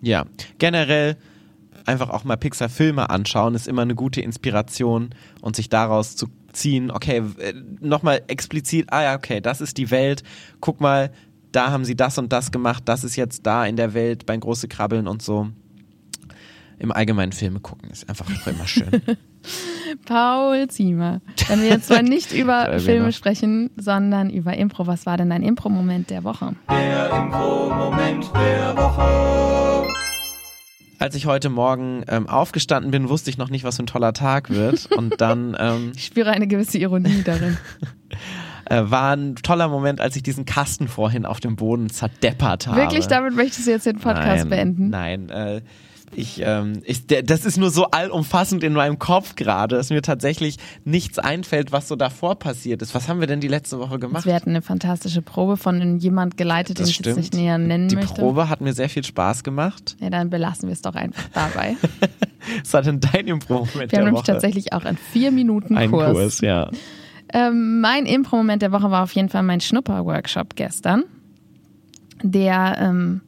Ja, 0.00 0.24
generell 0.58 1.16
einfach 1.86 2.10
auch 2.10 2.24
mal 2.24 2.36
Pixar-Filme 2.36 3.10
anschauen, 3.10 3.54
ist 3.54 3.68
immer 3.68 3.82
eine 3.82 3.94
gute 3.94 4.20
Inspiration 4.20 5.10
und 5.40 5.56
sich 5.56 5.68
daraus 5.68 6.16
zu 6.16 6.28
ziehen, 6.52 6.90
okay, 6.90 7.22
nochmal 7.80 8.22
explizit, 8.28 8.86
ah 8.92 9.02
ja, 9.02 9.16
okay, 9.16 9.40
das 9.40 9.60
ist 9.60 9.78
die 9.78 9.90
Welt, 9.90 10.22
guck 10.60 10.80
mal, 10.80 11.10
da 11.52 11.70
haben 11.70 11.84
sie 11.84 11.94
das 11.94 12.18
und 12.18 12.32
das 12.32 12.50
gemacht, 12.50 12.82
das 12.86 13.04
ist 13.04 13.16
jetzt 13.16 13.46
da 13.46 13.66
in 13.66 13.76
der 13.76 13.94
Welt 13.94 14.26
beim 14.26 14.40
große 14.40 14.68
Krabbeln 14.68 15.06
und 15.06 15.22
so. 15.22 15.48
Im 16.78 16.90
Allgemeinen 16.90 17.32
Filme 17.32 17.60
gucken 17.60 17.90
ist 17.90 18.08
einfach 18.08 18.26
auch 18.26 18.46
immer 18.46 18.66
schön. 18.66 18.90
Paul 20.06 20.66
Ziemer. 20.68 21.20
Wenn 21.46 21.62
wir 21.62 21.68
jetzt 21.68 21.90
mal 21.90 22.02
nicht 22.02 22.32
über 22.32 22.78
Filme 22.80 23.12
sprechen, 23.12 23.70
sondern 23.76 24.30
über 24.30 24.56
Impro. 24.56 24.86
Was 24.86 25.06
war 25.06 25.16
denn 25.16 25.30
dein 25.30 25.42
Impro-Moment 25.42 26.10
der 26.10 26.24
Woche? 26.24 26.56
Der 26.70 27.10
Impro-Moment 27.10 28.30
der 28.34 28.76
Woche. 28.76 29.88
Als 30.98 31.14
ich 31.14 31.26
heute 31.26 31.50
Morgen 31.50 32.04
ähm, 32.08 32.28
aufgestanden 32.28 32.90
bin, 32.90 33.08
wusste 33.08 33.30
ich 33.30 33.38
noch 33.38 33.50
nicht, 33.50 33.64
was 33.64 33.76
für 33.76 33.82
ein 33.82 33.86
toller 33.86 34.12
Tag 34.12 34.50
wird. 34.50 34.86
Und 34.86 35.20
dann 35.20 35.56
ähm, 35.60 35.92
Ich 35.94 36.06
spüre 36.06 36.30
eine 36.30 36.46
gewisse 36.46 36.78
Ironie 36.78 37.22
darin. 37.24 37.58
Äh, 38.66 38.82
war 38.84 39.16
ein 39.16 39.36
toller 39.36 39.68
Moment, 39.68 40.00
als 40.00 40.16
ich 40.16 40.22
diesen 40.22 40.44
Kasten 40.44 40.88
vorhin 40.88 41.26
auf 41.26 41.40
dem 41.40 41.56
Boden 41.56 41.90
zerdeppert 41.90 42.66
habe. 42.66 42.76
Wirklich, 42.78 43.06
damit 43.06 43.34
möchtest 43.34 43.66
du 43.66 43.70
jetzt 43.70 43.86
den 43.86 43.98
Podcast 43.98 44.44
nein, 44.44 44.48
beenden? 44.48 44.90
Nein, 44.90 45.28
äh, 45.30 45.60
ich, 46.14 46.42
ähm, 46.44 46.82
ich, 46.84 47.06
der, 47.06 47.22
das 47.22 47.46
ist 47.46 47.56
nur 47.56 47.70
so 47.70 47.86
allumfassend 47.86 48.62
in 48.62 48.74
meinem 48.74 48.98
Kopf 48.98 49.34
gerade, 49.34 49.76
dass 49.76 49.88
mir 49.88 50.02
tatsächlich 50.02 50.58
nichts 50.84 51.18
einfällt, 51.18 51.72
was 51.72 51.88
so 51.88 51.96
davor 51.96 52.38
passiert 52.38 52.82
ist. 52.82 52.94
Was 52.94 53.08
haben 53.08 53.20
wir 53.20 53.26
denn 53.26 53.40
die 53.40 53.48
letzte 53.48 53.78
Woche 53.78 53.98
gemacht? 53.98 54.26
Wir 54.26 54.34
hatten 54.34 54.50
eine 54.50 54.60
fantastische 54.60 55.22
Probe 55.22 55.56
von 55.56 55.98
jemand 55.98 56.36
geleitet, 56.36 56.78
den 56.78 56.82
Das 56.82 56.90
ich 56.90 56.98
jetzt 56.98 57.16
nicht 57.16 57.28
stimmt. 57.28 57.42
näher 57.42 57.56
nennen 57.56 57.88
Die 57.88 57.96
möchte. 57.96 58.20
Probe 58.20 58.50
hat 58.50 58.60
mir 58.60 58.74
sehr 58.74 58.90
viel 58.90 59.04
Spaß 59.04 59.42
gemacht. 59.42 59.96
Ja, 60.00 60.10
dann 60.10 60.28
belassen 60.28 60.68
wir 60.68 60.74
es 60.74 60.82
doch 60.82 60.94
einfach 60.96 61.24
dabei. 61.32 61.76
Was 62.62 62.74
war 62.74 62.82
denn 62.82 63.00
dein 63.00 63.26
Impro-Moment 63.28 63.74
Wir 63.74 63.86
der 63.86 63.98
haben 64.00 64.04
nämlich 64.06 64.22
Woche? 64.22 64.32
tatsächlich 64.32 64.72
auch 64.74 64.84
einen 64.84 64.98
vier 64.98 65.30
Minuten 65.32 65.78
Einen 65.78 65.92
Kurs. 65.92 66.12
Kurs, 66.12 66.40
ja. 66.42 66.70
Ähm, 67.32 67.80
mein 67.80 68.06
Impro-Moment 68.06 68.62
der 68.62 68.72
Woche 68.72 68.90
war 68.90 69.02
auf 69.02 69.12
jeden 69.12 69.28
Fall 69.28 69.42
mein 69.42 69.60
Schnupper-Workshop 69.60 70.54
gestern, 70.54 71.04
der 72.22 72.76
ähm, 72.78 73.22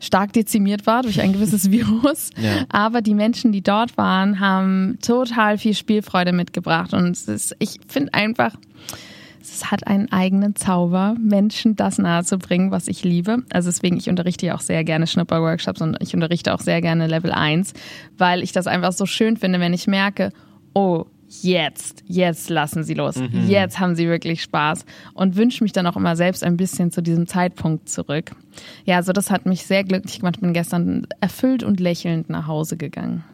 stark 0.00 0.32
dezimiert 0.32 0.86
war 0.86 1.02
durch 1.02 1.20
ein 1.20 1.32
gewisses 1.32 1.70
Virus. 1.70 2.30
Ja. 2.36 2.64
Aber 2.68 3.00
die 3.00 3.14
Menschen, 3.14 3.52
die 3.52 3.62
dort 3.62 3.96
waren, 3.96 4.40
haben 4.40 4.98
total 5.00 5.58
viel 5.58 5.74
Spielfreude 5.74 6.32
mitgebracht. 6.32 6.92
Und 6.92 7.10
ist, 7.10 7.54
ich 7.58 7.78
finde 7.86 8.12
einfach, 8.12 8.56
es 9.40 9.70
hat 9.70 9.86
einen 9.86 10.10
eigenen 10.10 10.56
Zauber, 10.56 11.14
Menschen 11.20 11.76
das 11.76 11.98
nahezubringen, 11.98 12.70
was 12.70 12.88
ich 12.88 13.04
liebe. 13.04 13.38
Also 13.52 13.68
deswegen, 13.70 13.96
ich 13.96 14.08
unterrichte 14.08 14.46
ja 14.46 14.54
auch 14.56 14.60
sehr 14.60 14.84
gerne 14.84 15.06
Schnupper-Workshops 15.06 15.80
und 15.80 15.96
ich 16.00 16.14
unterrichte 16.14 16.52
auch 16.54 16.60
sehr 16.60 16.80
gerne 16.80 17.06
Level 17.06 17.32
1, 17.32 17.72
weil 18.18 18.42
ich 18.42 18.52
das 18.52 18.66
einfach 18.66 18.92
so 18.92 19.06
schön 19.06 19.36
finde, 19.36 19.60
wenn 19.60 19.72
ich 19.72 19.86
merke, 19.86 20.32
oh, 20.74 21.06
jetzt, 21.40 22.04
jetzt 22.06 22.50
lassen 22.50 22.84
sie 22.84 22.94
los. 22.94 23.16
Jetzt 23.46 23.80
haben 23.80 23.94
sie 23.94 24.08
wirklich 24.08 24.42
Spaß 24.42 24.84
und 25.14 25.36
wünsche 25.36 25.64
mich 25.64 25.72
dann 25.72 25.86
auch 25.86 25.96
immer 25.96 26.16
selbst 26.16 26.44
ein 26.44 26.56
bisschen 26.56 26.90
zu 26.90 27.02
diesem 27.02 27.26
Zeitpunkt 27.26 27.88
zurück. 27.88 28.32
Ja, 28.84 28.96
also 28.96 29.12
das 29.12 29.30
hat 29.30 29.46
mich 29.46 29.64
sehr 29.64 29.84
glücklich 29.84 30.18
gemacht. 30.18 30.36
Ich 30.36 30.42
bin 30.42 30.52
gestern 30.52 31.06
erfüllt 31.20 31.62
und 31.62 31.80
lächelnd 31.80 32.28
nach 32.28 32.46
Hause 32.46 32.76
gegangen. 32.76 33.24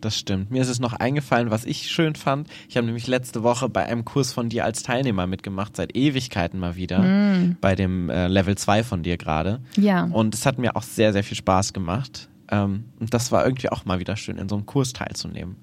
Das 0.00 0.18
stimmt. 0.18 0.50
Mir 0.50 0.60
ist 0.60 0.68
es 0.68 0.80
noch 0.80 0.92
eingefallen, 0.92 1.50
was 1.50 1.64
ich 1.64 1.90
schön 1.90 2.14
fand. 2.14 2.48
Ich 2.68 2.76
habe 2.76 2.86
nämlich 2.86 3.06
letzte 3.06 3.42
Woche 3.42 3.70
bei 3.70 3.86
einem 3.86 4.04
Kurs 4.04 4.34
von 4.34 4.50
dir 4.50 4.66
als 4.66 4.82
Teilnehmer 4.82 5.26
mitgemacht, 5.26 5.76
seit 5.76 5.96
Ewigkeiten 5.96 6.60
mal 6.60 6.76
wieder, 6.76 7.54
bei 7.62 7.74
dem 7.74 8.10
äh, 8.10 8.26
Level 8.28 8.56
2 8.56 8.84
von 8.84 9.02
dir 9.02 9.16
gerade. 9.16 9.60
Ja. 9.76 10.04
Und 10.04 10.34
es 10.34 10.44
hat 10.44 10.58
mir 10.58 10.76
auch 10.76 10.82
sehr, 10.82 11.14
sehr 11.14 11.24
viel 11.24 11.38
Spaß 11.38 11.72
gemacht. 11.72 12.28
Ähm, 12.50 12.84
und 13.00 13.14
das 13.14 13.32
war 13.32 13.46
irgendwie 13.46 13.70
auch 13.70 13.86
mal 13.86 13.98
wieder 13.98 14.16
schön, 14.16 14.36
in 14.36 14.48
so 14.48 14.56
einem 14.56 14.66
Kurs 14.66 14.92
teilzunehmen 14.92 15.56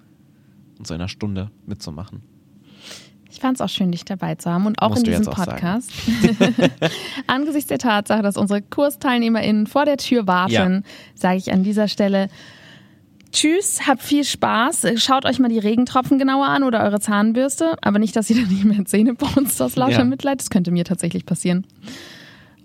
und 0.82 0.88
so 0.88 0.96
in 0.96 1.00
einer 1.00 1.08
Stunde 1.08 1.52
mitzumachen. 1.68 2.22
Ich 3.30 3.40
fand 3.40 3.56
es 3.58 3.62
auch 3.62 3.70
schön, 3.70 3.92
dich 3.92 4.04
dabei 4.04 4.34
zu 4.36 4.50
haben 4.52 4.66
und 4.66 4.82
auch 4.82 4.90
Musst 4.90 5.08
in 5.08 5.14
diesem. 5.18 5.32
Podcast. 5.32 5.92
Angesichts 7.28 7.68
der 7.70 7.78
Tatsache, 7.78 8.22
dass 8.24 8.36
unsere 8.36 8.62
KursteilnehmerInnen 8.64 9.68
vor 9.68 9.86
der 9.86 9.98
Tür 9.98 10.26
warten, 10.28 10.52
Ja. 10.54 10.82
sage 11.16 11.38
ich 11.38 11.52
an 11.54 11.64
dieser 11.64 11.88
Stelle 11.88 12.30
Tschüss, 13.32 13.88
habt 13.88 14.02
viel 14.02 14.26
Spaß. 14.26 14.88
Schaut 14.98 15.24
euch 15.26 15.40
mal 15.40 15.48
die 15.48 15.60
Regentropfen 15.60 16.20
genauer 16.20 16.48
an 16.48 16.64
oder 16.64 16.84
eure 16.84 17.00
Zahnbürste. 17.00 17.78
Aber 17.82 17.98
nicht, 18.00 18.14
dass 18.18 18.30
ihr 18.30 18.36
dann 18.36 18.50
nicht 18.50 18.66
mehr 18.66 18.84
Zähne 18.86 19.14
putzt 19.16 19.62
aus 19.62 19.78
lauter 19.78 20.00
Ja. 20.00 20.04
Mitleid. 20.04 20.42
Das 20.42 20.50
könnte 20.50 20.72
mir 20.72 20.84
tatsächlich 20.84 21.26
passieren. 21.26 21.66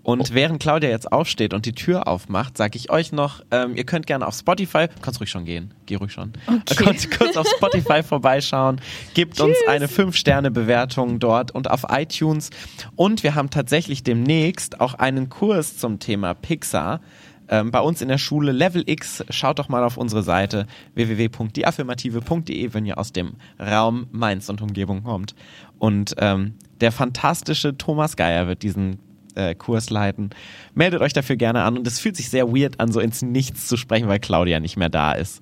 Und 0.06 0.34
während 0.34 0.62
Claudia 0.62 0.88
jetzt 0.88 1.10
aufsteht 1.10 1.52
und 1.52 1.66
die 1.66 1.72
Tür 1.72 2.06
aufmacht, 2.06 2.56
sage 2.56 2.78
ich 2.78 2.90
euch 2.90 3.10
noch, 3.10 3.42
ähm, 3.50 3.74
ihr 3.74 3.82
könnt 3.82 4.06
gerne 4.06 4.24
auf 4.24 4.36
Spotify, 4.36 4.86
kannst 5.02 5.18
ruhig 5.18 5.30
schon 5.30 5.44
gehen, 5.44 5.74
geh 5.86 5.96
ruhig 5.96 6.12
schon, 6.12 6.32
Okay. 6.46 6.74
könnt 6.76 7.10
kurz 7.10 7.36
auf 7.36 7.48
Spotify 7.48 8.02
vorbeischauen, 8.04 8.80
gebt 9.14 9.40
uns 9.40 9.56
eine 9.66 9.88
5-Sterne-Bewertung 9.88 11.18
dort 11.18 11.50
und 11.50 11.68
auf 11.68 11.86
iTunes. 11.90 12.50
Und 12.94 13.24
wir 13.24 13.34
haben 13.34 13.50
tatsächlich 13.50 14.04
demnächst 14.04 14.80
auch 14.80 14.94
einen 14.94 15.28
Kurs 15.28 15.76
zum 15.76 15.98
Thema 15.98 16.34
Pixar. 16.34 17.00
Ähm, 17.48 17.72
bei 17.72 17.80
uns 17.80 18.00
in 18.00 18.06
der 18.06 18.18
Schule 18.18 18.52
Level 18.52 18.84
X, 18.86 19.24
schaut 19.30 19.58
doch 19.58 19.68
mal 19.68 19.82
auf 19.82 19.96
unsere 19.96 20.22
Seite 20.22 20.68
www.deaffirmative.de, 20.94 22.74
wenn 22.74 22.86
ihr 22.86 22.98
aus 22.98 23.10
dem 23.12 23.34
Raum 23.58 24.06
Mainz 24.12 24.48
und 24.50 24.62
Umgebung 24.62 25.02
kommt. 25.02 25.34
Und 25.80 26.14
ähm, 26.18 26.54
der 26.80 26.92
fantastische 26.92 27.76
Thomas 27.76 28.14
Geier 28.14 28.46
wird 28.46 28.62
diesen 28.62 29.00
äh, 29.36 29.54
Kurs 29.54 29.90
leiten. 29.90 30.30
Meldet 30.74 31.00
euch 31.00 31.12
dafür 31.12 31.36
gerne 31.36 31.62
an 31.62 31.78
und 31.78 31.86
es 31.86 32.00
fühlt 32.00 32.16
sich 32.16 32.28
sehr 32.30 32.48
weird 32.48 32.80
an, 32.80 32.92
so 32.92 33.00
ins 33.00 33.22
Nichts 33.22 33.66
zu 33.68 33.76
sprechen, 33.76 34.08
weil 34.08 34.18
Claudia 34.18 34.60
nicht 34.60 34.76
mehr 34.76 34.88
da 34.88 35.12
ist. 35.12 35.40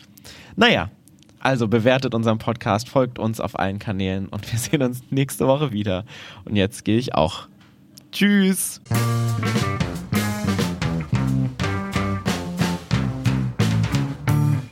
Naja, 0.56 0.90
also 1.40 1.68
bewertet 1.68 2.14
unseren 2.14 2.38
Podcast, 2.38 2.88
folgt 2.88 3.18
uns 3.18 3.40
auf 3.40 3.58
allen 3.58 3.78
Kanälen 3.78 4.28
und 4.28 4.50
wir 4.52 4.58
sehen 4.58 4.82
uns 4.82 5.02
nächste 5.10 5.46
Woche 5.46 5.72
wieder. 5.72 6.04
Und 6.44 6.56
jetzt 6.56 6.84
gehe 6.84 6.98
ich 6.98 7.14
auch. 7.14 7.48
Tschüss! 8.12 8.80